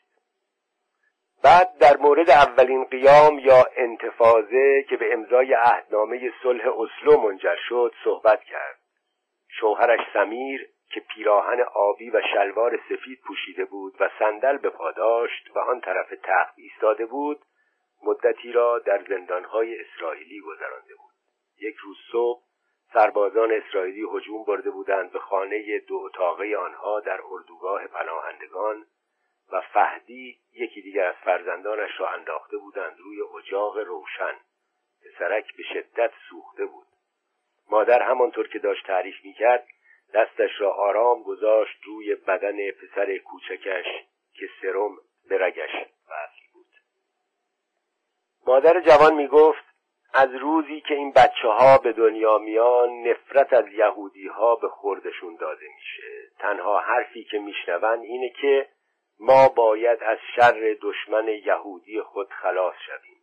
[1.43, 7.95] بعد در مورد اولین قیام یا انتفاضه که به امضای عهدنامه صلح اسلو منجر شد
[8.05, 8.78] صحبت کرد.
[9.61, 15.51] شوهرش سمیر که پیراهن آبی و شلوار سفید پوشیده بود و صندل به پا داشت
[15.55, 17.41] و آن طرف تخت ایستاده بود
[18.05, 21.13] مدتی را در زندانهای اسرائیلی گذرانده بود.
[21.61, 22.43] یک روز صبح
[22.93, 28.87] سربازان اسرائیلی هجوم برده بودند به خانه دو اتاقه آنها در اردوگاه پناهندگان
[29.53, 34.35] و فهدی یکی دیگر از فرزندانش را انداخته بودند روی اجاق روشن.
[35.05, 36.88] پسرک به شدت سوخته بود.
[37.71, 39.67] مادر همانطور که داشت تعریف می‌کرد
[40.15, 43.87] دستش را آرام گذاشت روی بدن پسر کوچکش
[44.33, 44.97] که سرم
[45.29, 45.71] به رگش
[46.11, 46.67] وصل بود.
[48.47, 49.65] مادر جوان می‌گفت
[50.15, 55.37] از روزی که این بچه ها به دنیا میان نفرت از یهودی ها به خوردشون
[55.37, 56.31] داده میشه.
[56.39, 58.69] تنها حرفی که میشنون اینه که
[59.21, 63.18] ما باید از شر دشمن یهودی خود خلاص شویم.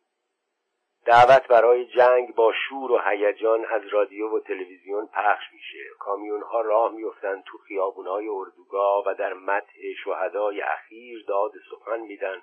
[1.06, 5.80] دعوت برای جنگ با شور و هیجان از رادیو و تلویزیون پخش میشه.
[6.00, 12.00] کامیون ها راه میفتند تو خیابون های اردوگاه و در متح شهدای اخیر داد سخن
[12.00, 12.42] میدن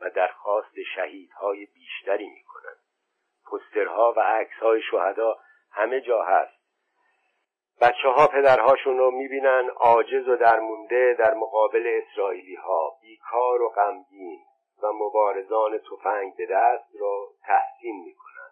[0.00, 2.76] و درخواست شهیدهای بیشتری می‌کنن.
[3.52, 5.38] پسترها و عکس های شهدا
[5.72, 6.58] همه جا هست.
[7.80, 14.47] بچه ها پدرهاشون رو می‌بینن عاجز و درمونده در مقابل اسرائیلی ها بیکار و غمگین.
[14.82, 18.50] و مبارزان تفنگ به دست رو تحسین می‌کنن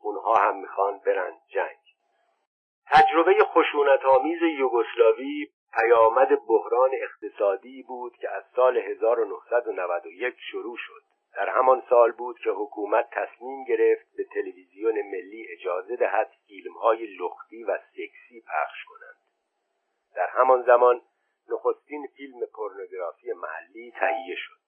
[0.00, 1.78] اونها هم می‌خوان برن جنگ.
[2.86, 11.02] تجربه خشونت آمیز یوگسلاوی پیامد بحران اقتصادی بود که از سال 1991 شروع شد.
[11.36, 17.64] در همان سال بود که حکومت تصمیم گرفت به تلویزیون ملی اجازه دهد فیلمهای لختی
[17.64, 19.16] و سکسی پخش کنند.
[20.14, 21.02] در همان زمان
[21.48, 24.59] نخستین فیلم پورنوگرافی محلی تهیه شد.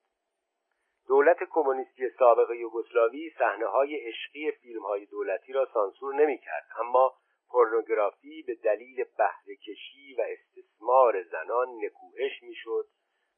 [1.13, 7.15] دولت کمونیستی سابق یوگسلاوی صحنه های عشقی فیلم های دولتی را سانسور نمی کرد اما
[7.51, 12.87] پورنوگرافی به دلیل بهره کشی و استثمار زنان نکوهش می‌شد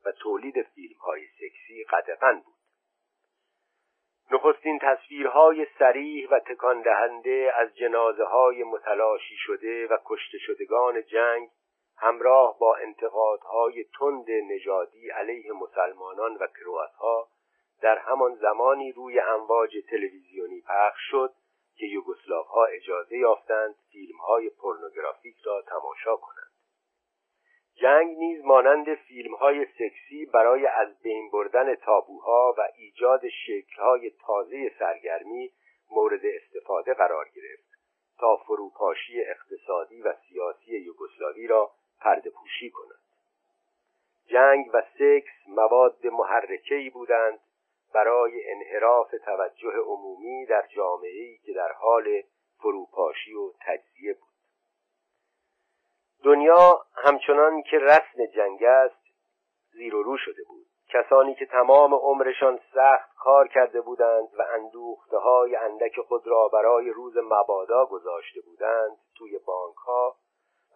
[0.04, 2.54] و تولید فیلم های سکسی قدغن بود.
[4.30, 11.48] نخستین تصویرهای سریح و تکان دهنده از جنازه های متلاشی شده و کشته شدگان جنگ
[11.96, 17.33] همراه با انتقادهای تند نژادی علیه مسلمانان و کرواتها
[17.84, 21.32] در همان زمانی روی امواج تلویزیونی پخش شد
[21.76, 21.86] که
[22.48, 23.74] ها اجازه یافتند
[24.20, 26.50] های پورنوگرافیک را تماشا کنند.
[27.74, 33.22] جنگ نیز مانند فیلم های سکسی برای از بین بردن تابوها و ایجاد
[33.78, 35.50] های تازه سرگرمی
[35.90, 37.68] مورد استفاده قرار گرفت
[38.18, 41.70] تا فروپاشی اقتصادی و سیاسی یوگسلاوی را
[42.00, 43.00] پرده پوشی کند.
[44.26, 47.40] جنگ و سکس مواد محرکه‌ای بودند
[47.94, 52.22] برای انحراف توجه عمومی در جامعه‌ای که در حال
[52.58, 54.34] فروپاشی و تجزیه بود.
[56.24, 59.04] دنیا همچنان که رسم جنگ است
[59.72, 60.66] زیر و رو شده بود.
[60.88, 66.90] کسانی که تمام عمرشان سخت کار کرده بودند و اندوخته های اندک خود را برای
[66.90, 70.16] روز مبادا گذاشته بودند توی بانک ها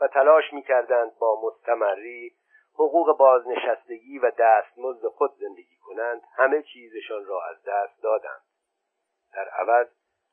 [0.00, 2.32] و تلاش می کردند با مستمری
[2.78, 8.42] حقوق بازنشستگی و دستمزد خود زندگی کنند همه چیزشان را از دست دادند.
[9.34, 9.86] در عوض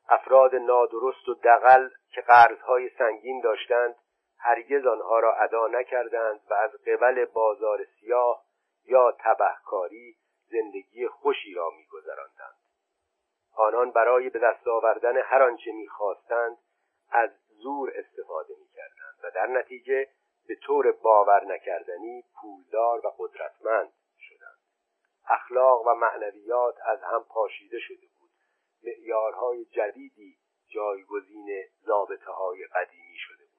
[0.08, 3.94] افراد نادرست و دقل که قرضهای سنگین داشتند
[4.38, 8.44] هرگز آنها را ادا نکردند و از قبل بازار سیاه
[8.84, 10.16] یا تبهکاری
[10.50, 12.56] زندگی خوشی را میگذراندند.
[13.56, 16.58] آنان برای به دست آوردن هر آنچه می‌خواستند
[17.10, 17.30] از
[17.62, 20.08] زور استفاده می‌کردند و در نتیجه
[20.48, 24.58] به طور باور نکردنی پولدار و قدرتمند شدند.
[25.28, 28.30] اخلاق و معنویات از هم پاشیده شده بود.
[28.82, 30.36] معیارهای جدیدی
[30.68, 33.56] جایگزین ضابطه های قدیمی شده بود.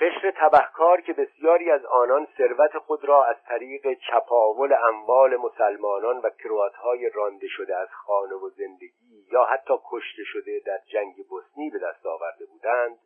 [0.00, 6.30] قشر تبهکار که بسیاری از آنان ثروت خود را از طریق چپاول اموال مسلمانان و
[6.30, 11.78] کرواتهای رانده شده از خانه و زندگی یا حتی کشته شده در جنگ بوسنی به
[11.78, 12.98] دست آورده بودند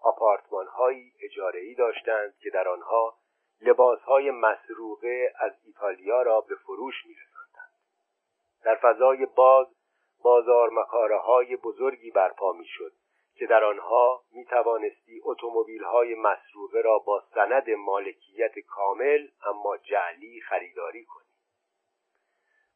[0.00, 3.14] آپارتمان هایی اجاره ای داشتند که در آنها
[3.60, 7.72] لباس های مسروقه از ایتالیا را به فروش می رسندند.
[8.64, 9.66] در فضای باز
[10.22, 12.92] بازار مکاره های بزرگی برپا می شد
[13.34, 20.40] که در آنها می توانستی اتومبیل های مسروقه را با سند مالکیت کامل اما جعلی
[20.40, 21.28] خریداری کنی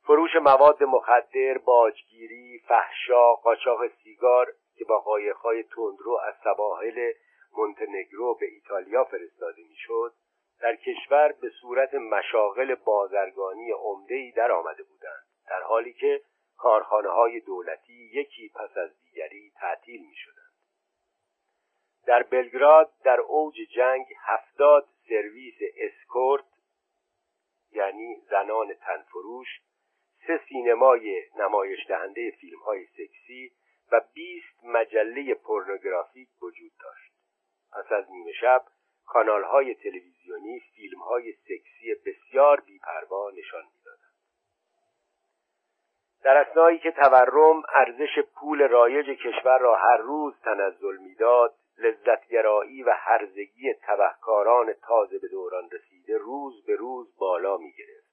[0.07, 7.13] فروش مواد مخدر، باجگیری، فحشا، قاچاق سیگار که با قایقهای تندرو از سواحل
[7.57, 10.15] مونتنگرو به ایتالیا فرستاده می‌شد
[10.61, 16.23] در کشور به صورت مشاغل بازرگانی عمده‌ای در آمده بودند در حالی که
[16.57, 20.53] کارخانه های دولتی یکی پس از دیگری تعطیل می شدند.
[22.07, 26.45] در بلگراد در اوج جنگ هفتاد سرویس اسکورت
[27.73, 29.49] یعنی زنان تنفروش
[30.27, 33.53] سه سینمای نمایش دهنده فیلم های سکسی
[33.93, 37.13] و 20 مجله پورنوگرافیک وجود داشت
[37.73, 38.65] پس از نیمه شب
[39.07, 44.13] کانال های تلویزیونی فیلم های سکسی بسیار بیپروا نشان می‌دادند
[46.23, 52.91] در اسنایی که تورم ارزش پول رایج کشور را هر روز تنزل می‌داد لذتگرایی و
[52.91, 58.13] هرزگی تبهکاران تازه به دوران رسیده روز به روز بالا می گرفت.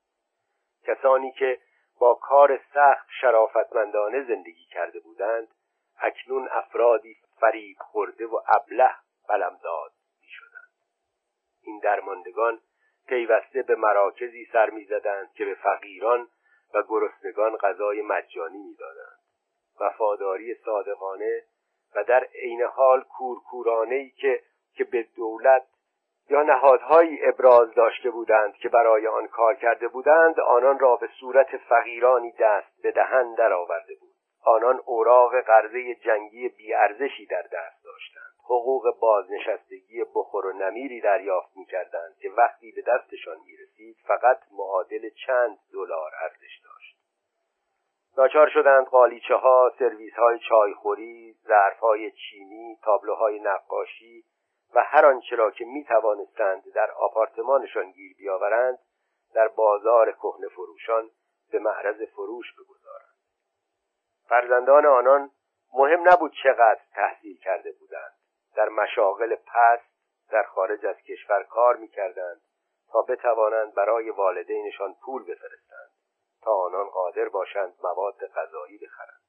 [0.83, 1.59] کسانی که
[1.99, 5.47] با کار سخت شرافتمندانه زندگی کرده بودند
[6.01, 8.95] اکنون افرادی فریب خورده و ابله
[9.29, 9.91] بلمداد
[10.21, 10.71] می شدند.
[11.61, 12.59] این درماندگان
[13.07, 16.27] پیوسته به مراکزی سر می زدند که به فقیران
[16.73, 19.19] و گرسنگان غذای مجانی می‌دادند
[19.79, 21.43] وفاداری صادقانه
[21.95, 24.43] و در عین حال کورکورانه ای که
[24.73, 25.67] که به دولت
[26.29, 31.57] یا نهادهایی ابراز داشته بودند که برای آن کار کرده بودند آنان را به صورت
[31.57, 34.08] فقیرانی دست به دهن درآورده بود
[34.43, 38.33] آنان اوراق قرضه جنگی بیارزشی در دست داشتند.
[38.43, 45.57] حقوق بازنشستگی بخور و نمیری دریافت می‌کردند که وقتی به دستشان می‌رسید فقط معادل چند
[45.73, 46.99] دلار ارزش داشت.
[48.17, 54.23] ناچار شدند قالیچه ها سرویس های چایخوری ظرف های چینی تابلوهای نقاشی
[54.75, 58.79] و هر آنچه را که می توانستند در آپارتمانشان گیر بیاورند
[59.33, 61.09] در بازار کهنه فروشان
[61.51, 62.78] به معرض فروش بگذارند.
[64.39, 65.31] فرزندان آنان
[65.73, 68.13] مهم نبود چقدر تحصیل کرده بودند.
[68.55, 69.89] در مشاغل پست
[70.31, 72.41] در خارج از کشور کار می‌کردند
[72.91, 75.89] تا بتوانند برای والدینشان پول بفرستند
[76.41, 79.19] تا آنان قادر باشند مواد غذایی بخرند.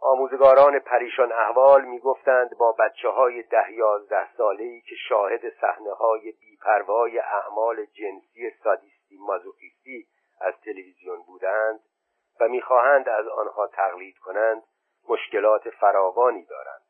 [0.00, 6.32] آموزگاران پریشان احوال می‌گفتند با بچه های ده یازده ساله ای که شاهد صحنه های
[6.32, 10.08] بیپروای اعمال جنسی سادیستی مازوخیستی
[10.40, 11.80] از تلویزیون بودند
[12.40, 14.62] و می‌خواهند از آنها تقلید کنند
[15.08, 16.82] مشکلات فراوانی دارند.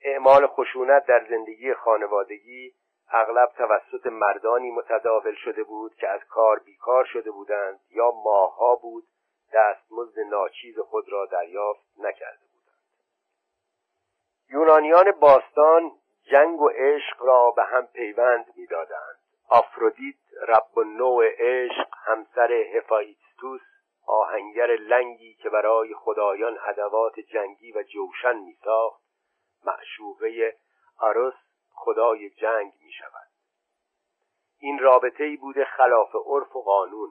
[0.00, 2.74] اعمال خشونت در زندگی خانوادگی
[3.08, 9.04] اغلب توسط مردانی متداول شده بود که از کار بیکار شده بودند یا ماهها بود
[9.54, 12.78] دستمزد ناچیز خود را دریافت نکرده بودند.
[14.50, 15.92] یونانیان باستان
[16.30, 19.18] جنگ و عشق را به هم پیوند می‌دادند.
[19.48, 20.16] آفرودیت
[20.48, 23.60] رب و نوع عشق همسر هفایستوس
[24.06, 29.02] آهنگر لنگی که برای خدایان ادوات جنگی و جوشن میساخت
[29.64, 30.56] معشوقه
[30.98, 31.34] آروس
[31.70, 33.28] خدای جنگ می شود
[34.58, 37.10] این رابطه ای بوده خلاف عرف و قانون.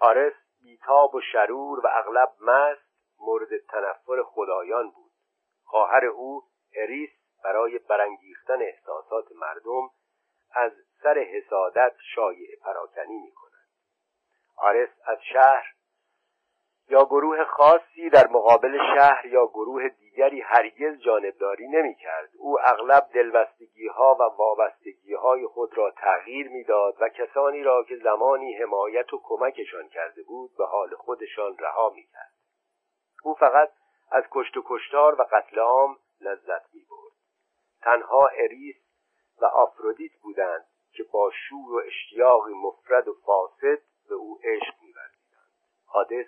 [0.00, 2.90] آرس بیتاب و شرور و اغلب مست
[3.20, 5.12] مورد تنفر خدایان بود.
[5.64, 6.42] خواهر او
[6.76, 7.10] اریس
[7.44, 9.90] برای برانگیختن احساسات مردم
[10.52, 13.49] از سر حسادت شایع پراکنی می کند
[14.60, 15.74] آرس از شهر
[16.90, 22.30] یا گروه خاصی در مقابل شهر یا گروه دیگری هرگز جانبداری نمی کرد.
[22.38, 27.96] او اغلب دلبستگی ها و وابستگی های خود را تغییر می‌داد و کسانی را که
[27.96, 32.32] زمانی حمایت و کمکشان کرده بود به حال خودشان رها می کرد.
[33.24, 33.70] او فقط
[34.10, 37.12] از کشت و کشتار و قتل عام لذت می برد.
[37.82, 38.76] تنها اریس
[39.42, 45.50] و آفرودیت بودند که با شور و اشتیاقی مفرد و فاسد به او عشق می‌ورزیدند.
[45.86, 46.26] حادث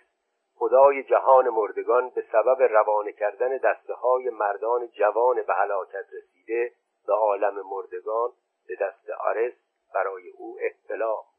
[0.54, 6.72] خدای جهان مردگان به سبب روانه کردن دسته های مردان جوان به هلاکت رسیده
[7.06, 8.32] به عالم مردگان
[8.68, 9.52] به دست آرس
[9.94, 11.31] برای او اطلاع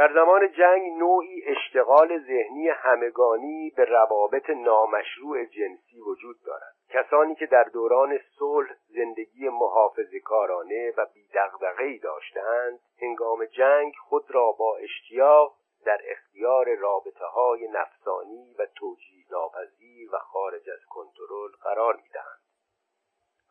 [0.00, 6.74] در زمان جنگ نوعی اشتغال ذهنی همگانی به روابط نامشروع جنسی وجود دارد.
[6.88, 14.52] کسانی که در دوران صلح زندگی محافظ کارانه و بیدغدغه‌ای داشتند هنگام جنگ خود را
[14.52, 21.96] با اشتیاق در اختیار رابطه های نفسانی و توجیه ناپذیر و خارج از کنترل قرار
[21.96, 22.40] می‌دهند.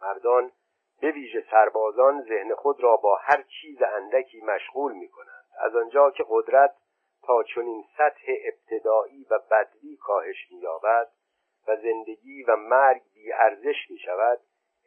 [0.02, 0.52] مردان
[1.02, 5.29] به ویژه سربازان ذهن خود را با هر چیز اندکی مشغول می کنند
[5.60, 6.76] از آنجا که قدرت
[7.24, 11.12] تا چنین سطح ابتدایی و بدوی کاهش می‌یابد
[11.68, 14.39] و زندگی و مرگ بی ارزش می شود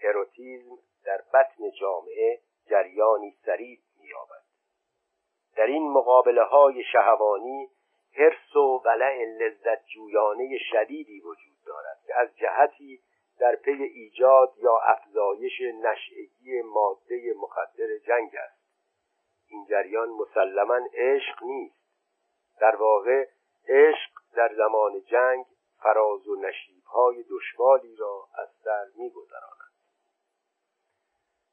[0.03, 4.43] اروتیزم در بطن جامعه جریانی سریع می‌یابد.
[5.57, 7.71] در این مقابله های شهوانی
[8.17, 13.03] حرس و ولع لذت جویانه شدیدی وجود دارد که از جهتی
[13.39, 18.62] در پی ایجاد یا افزایش نشعگی ماده مخدر جنگ است.
[19.53, 21.83] این جریان مسلما عشق نیست.
[22.61, 23.27] در واقع
[23.69, 25.45] عشق در زمان جنگ
[25.83, 29.53] فراز و نشیبهای دشوالی را از سر میگذراند.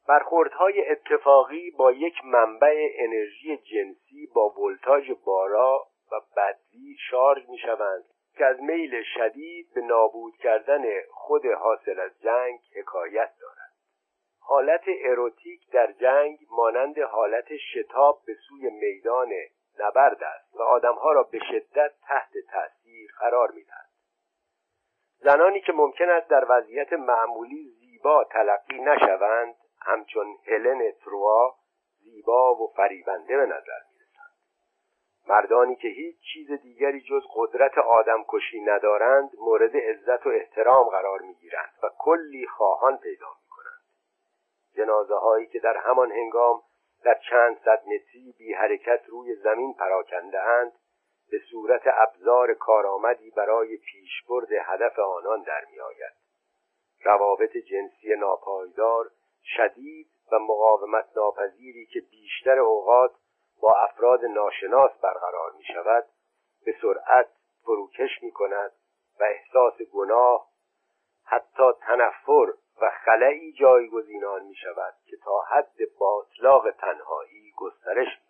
[0.08, 8.06] برخوردهای اتفاقی با یک منبع انرژی جنسی با ولتاژ بارا و بدوی شارژ می شوند
[8.38, 13.59] که از میل شدید به نابود کردن خود حاصل از جنگ حکایت دارد.
[14.50, 19.30] حالت اروتیک در جنگ مانند حالت شتاب به سوی میدان
[19.80, 23.90] نبرد است و آدمها را به شدت تحت تاثیر قرار می‌دهد.
[25.18, 31.56] زنانی که ممکن است در وضعیت معمولی زیبا تلقی نشوند همچون هلن تروا
[32.04, 34.36] زیبا و فریبنده به نظر می‌رسند.
[35.28, 41.20] مردانی که هیچ چیز دیگری جز قدرت آدم کشی ندارند مورد عزت و احترام قرار
[41.20, 43.49] می‌گیرند و کلی خواهان پیدا می‌کنند.
[44.76, 46.62] جنازه هایی که در همان هنگام
[47.04, 50.72] در چند صد متری بی حرکت روی زمین پراکنده اند
[51.32, 56.14] به صورت ابزار کارآمدی برای پیشبرد هدف آنان در میآید.
[57.04, 59.12] روابط جنسی ناپایدار
[59.44, 63.12] شدید و مقاومت ناپذیری که بیشتر اوقات
[63.62, 66.06] با افراد ناشناس برقرار می شود
[66.66, 67.30] به سرعت
[67.64, 68.72] فروکش می کند
[69.20, 70.50] و احساس گناه
[71.26, 78.30] حتی تنفر و خلعی جایگزینان می شود که تا حد باطلاق تنهایی گسترش می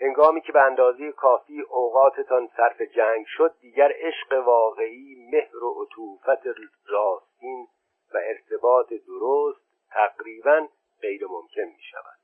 [0.00, 6.46] هنگامی که به اندازه کافی اوقاتتان صرف جنگ شد دیگر عشق واقعی مهر و عطوفت
[6.86, 7.68] راستین
[8.14, 9.60] و ارتباط درست
[9.90, 10.68] تقریبا
[11.00, 12.18] غیر ممکن می شود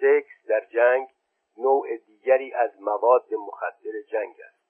[0.00, 1.08] سکس در جنگ
[1.58, 4.62] نوع دیگری از مواد مخدر جنگ است.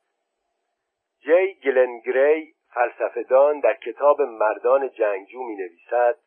[1.21, 6.19] جی گلنگری فلسفهدان در کتاب مردان جنگجو می نویسد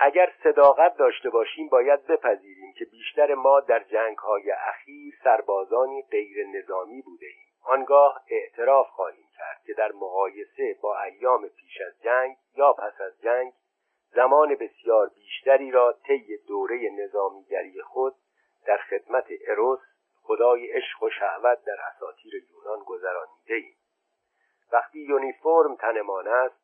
[0.00, 6.46] اگر صداقت داشته باشیم باید بپذیریم که بیشتر ما در جنگ های اخیر سربازانی غیر
[6.46, 12.36] نظامی بوده ایم آنگاه اعتراف خواهیم کرد که در مقایسه با ایام پیش از جنگ
[12.56, 13.52] یا پس از جنگ
[14.14, 18.14] زمان بسیار بیشتری را طی دوره نظامیگری خود
[18.66, 19.80] در خدمت اروس
[20.22, 23.79] خدای عشق و شهوت در اساطیر یونان گذرانیده ایم
[24.72, 26.56] وقتی یونیفرم تنمان است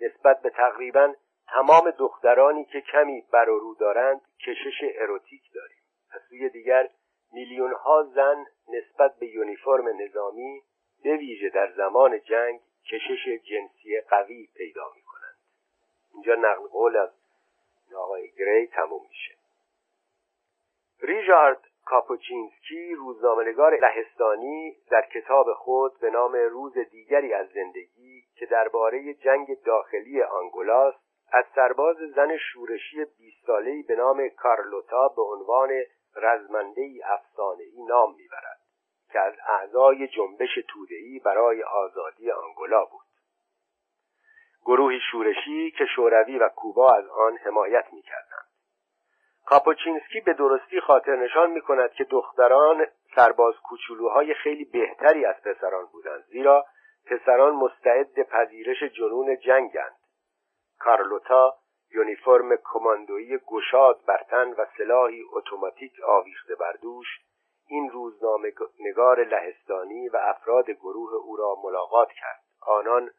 [0.00, 1.14] نسبت به تقریبا
[1.48, 5.78] تمام دخترانی که کمی بر و رو دارند کشش اروتیک داریم.
[6.10, 6.90] از سوی دیگر
[7.32, 10.62] میلیون ها زن نسبت به یونیفرم نظامی
[11.04, 12.60] به ویژه در زمان جنگ
[12.92, 15.38] کشش جنسی قوی پیدا می کنند
[16.12, 17.10] اینجا نقل قول از
[17.96, 19.34] آقای گری تموم میشه.
[21.00, 29.14] ریژارد کاپوچینسکی روزنامه‌نگار لهستانی در کتاب خود به نام روز دیگری از زندگی که درباره
[29.14, 30.98] جنگ داخلی آنگولاست
[31.32, 35.70] از سرباز زن شورشی بیست ساله‌ای به نام کارلوتا به عنوان
[36.16, 38.58] رزمندهی افسانه‌ای نام می‌برد
[39.12, 43.06] که از اعضای جنبش توده‌ای برای آزادی آنگولا بود.
[44.66, 48.53] گروهی شورشی که شوروی و کوبا از آن حمایت می‌کردند.
[49.46, 55.86] کاپوچینسکی به درستی خاطر نشان می کند که دختران سرباز کوچولوهای خیلی بهتری از پسران
[55.92, 56.64] بودند زیرا
[57.06, 59.96] پسران مستعد پذیرش جنون جنگند.
[60.78, 61.54] کارلوتا
[61.94, 67.06] یونیفرم کماندویی گشاد بر تن و سلاحی اتوماتیک آویخته بر دوش
[67.68, 72.40] این روزنامه نگار لهستانی و افراد گروه او را ملاقات کرد.
[72.66, 73.10] آنان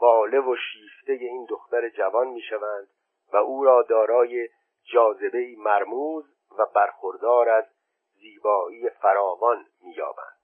[0.00, 2.88] واله و شیفته این دختر جوان می‌شوند
[3.32, 4.48] و او را دارای
[4.84, 6.24] جاذبه مرموز
[6.58, 7.64] و برخوردار از
[8.20, 10.42] زیبایی فراوان مییابند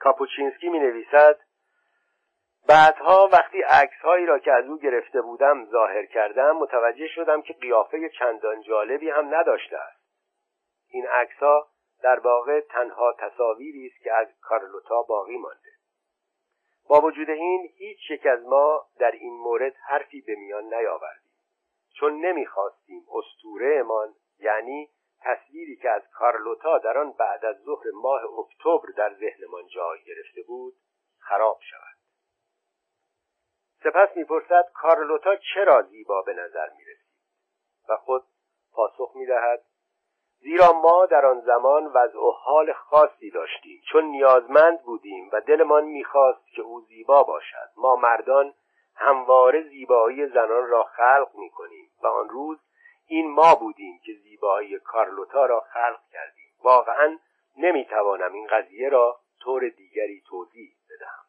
[0.00, 1.40] کاپوچینسکی می نویسد
[2.68, 8.08] بعدها وقتی عکسهایی را که از او گرفته بودم ظاهر کردم متوجه شدم که قیافه
[8.08, 10.04] چندان جالبی هم نداشته است.
[10.88, 11.68] این عکسها
[12.02, 15.70] در واقع تنها تصاویری است که از کارلوتا باقی مانده.
[16.88, 21.23] با وجود این هیچ یک از ما در این مورد حرفی به میان نیاوردیم
[22.00, 24.90] چون نمی‌خواستیم استورهمان یعنی
[25.20, 30.42] تصویری که از کارلوتا در آن بعد از ظهر ماه اکتبر در ذهنمان جای گرفته
[30.46, 30.74] بود
[31.18, 31.96] خراب شود.
[33.84, 37.14] سپس می‌پرسد کارلوتا چرا زیبا به نظر می‌رسید؟
[37.88, 38.24] و خود
[38.72, 39.64] پاسخ می‌دهد
[40.40, 43.82] زیرا ما در آن زمان وضع و حال خاصی داشتیم.
[43.92, 47.70] چون نیازمند بودیم و دلمان می‌خواست که او زیبا باشد.
[47.76, 48.54] ما مردان
[48.96, 51.90] همواره زیبایی زنان را خلق می‌کنیم.
[52.02, 52.58] و آن روز
[53.06, 56.52] این ما بودیم که زیبایی کارلوتا را خلق کردیم.
[56.62, 57.18] واقعا
[57.56, 61.24] نمی‌توانم این قضیه را طور دیگری توضیح بدهم.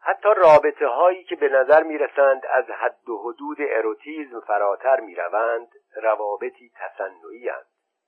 [0.00, 5.14] حتی رابطه هایی که به نظر می رسند از حد و حدود اروتیزم فراتر می
[5.14, 5.68] روند
[6.02, 7.66] روابطی تصنعی هستند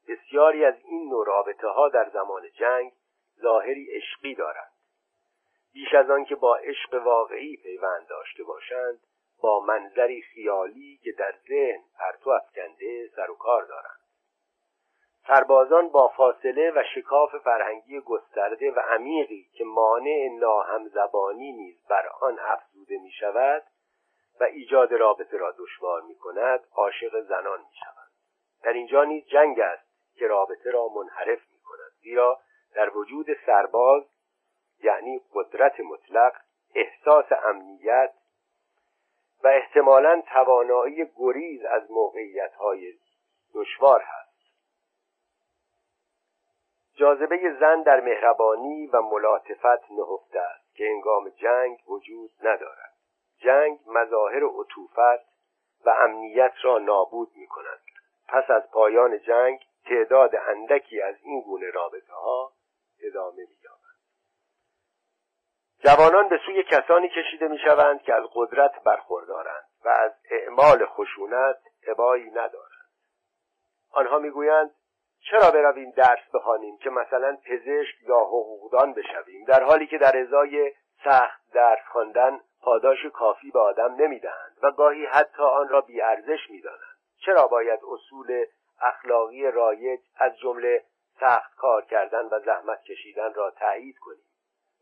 [0.08, 2.92] بسیاری از این نوع رابطه ها در زمان جنگ
[3.42, 4.71] ظاهری عشقی دارند.
[5.92, 9.00] بیش از آن که با عشق واقعی پیوند داشته باشند
[9.42, 14.00] با منظری خیالی که در ذهن پرتو افکنده سر و کار دارند.
[15.26, 22.38] سربازان با فاصله و شکاف فرهنگی گسترده و عمیقی که مانع ناهمزبانی نیز بر آن
[22.38, 23.62] افزوده می شود
[24.40, 28.08] و ایجاد رابطه را دشوار می کند عاشق زنان می شود
[28.62, 32.38] در اینجا نیز جنگ است که رابطه را منحرف می کند زیرا
[32.74, 34.11] در وجود سرباز
[34.82, 36.32] یعنی قدرت مطلق
[36.74, 38.12] احساس امنیت
[39.42, 42.94] و احتمالا توانایی گریز از موقعیت های
[43.54, 44.32] دشوار هست.
[46.94, 52.92] جاذبه زن در مهربانی و ملاطفت نهفته است که انگام جنگ وجود ندارد.
[53.38, 55.32] جنگ مظاهر عطوفت
[55.84, 57.80] و امنیت را نابود می کند
[58.28, 62.52] پس از پایان جنگ تعداد اندکی از این گونه رابطه ها
[63.02, 63.56] ادامه می
[65.84, 71.56] جوانان به سوی کسانی کشیده می شوند که از قدرت برخوردارند و از اعمال خشونت
[71.88, 72.88] عبایی ندارند.
[73.92, 74.70] آنها می‌گویند
[75.30, 80.72] چرا برویم درس بخوانیم که مثلا پزشک یا حقوقدان بشویم در حالی که در ازای
[81.04, 86.96] سخت درس خواندن پاداش کافی به آدم نمی‌دهند و گاهی حتی آن را بیارزش می‌دانند؟
[87.26, 88.44] چرا باید اصول
[88.80, 90.84] اخلاقی رایج از جمله
[91.20, 94.31] سخت کار کردن و زحمت کشیدن را تایید کنیم؟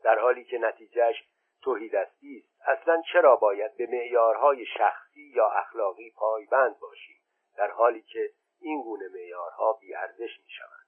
[0.03, 1.25] در حالی که نتیجهش
[1.63, 7.21] توحیدستی است اصلا چرا باید به معیارهای شخصی یا اخلاقی پایبند باشیم؟
[7.57, 8.31] در حالی که
[8.61, 10.87] این گونه معیارها بیارزش می شوند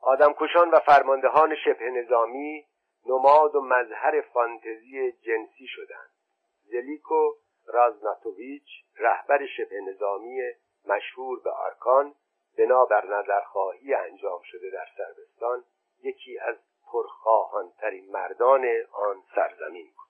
[0.00, 2.66] آدمکشان و فرماندهان شبه نظامی
[3.06, 6.10] نماد و مظهر فانتزی جنسی شدند.
[6.62, 7.32] زلیکو
[7.66, 10.40] رازناتوویچ رهبر شبه نظامی
[10.86, 12.14] مشهور به آرکان
[12.58, 15.64] بنابر نظرخواهی انجام شده در سربستان
[16.02, 16.56] یکی از
[16.92, 20.09] پرخواهانترین مردان آن سرزمین بود.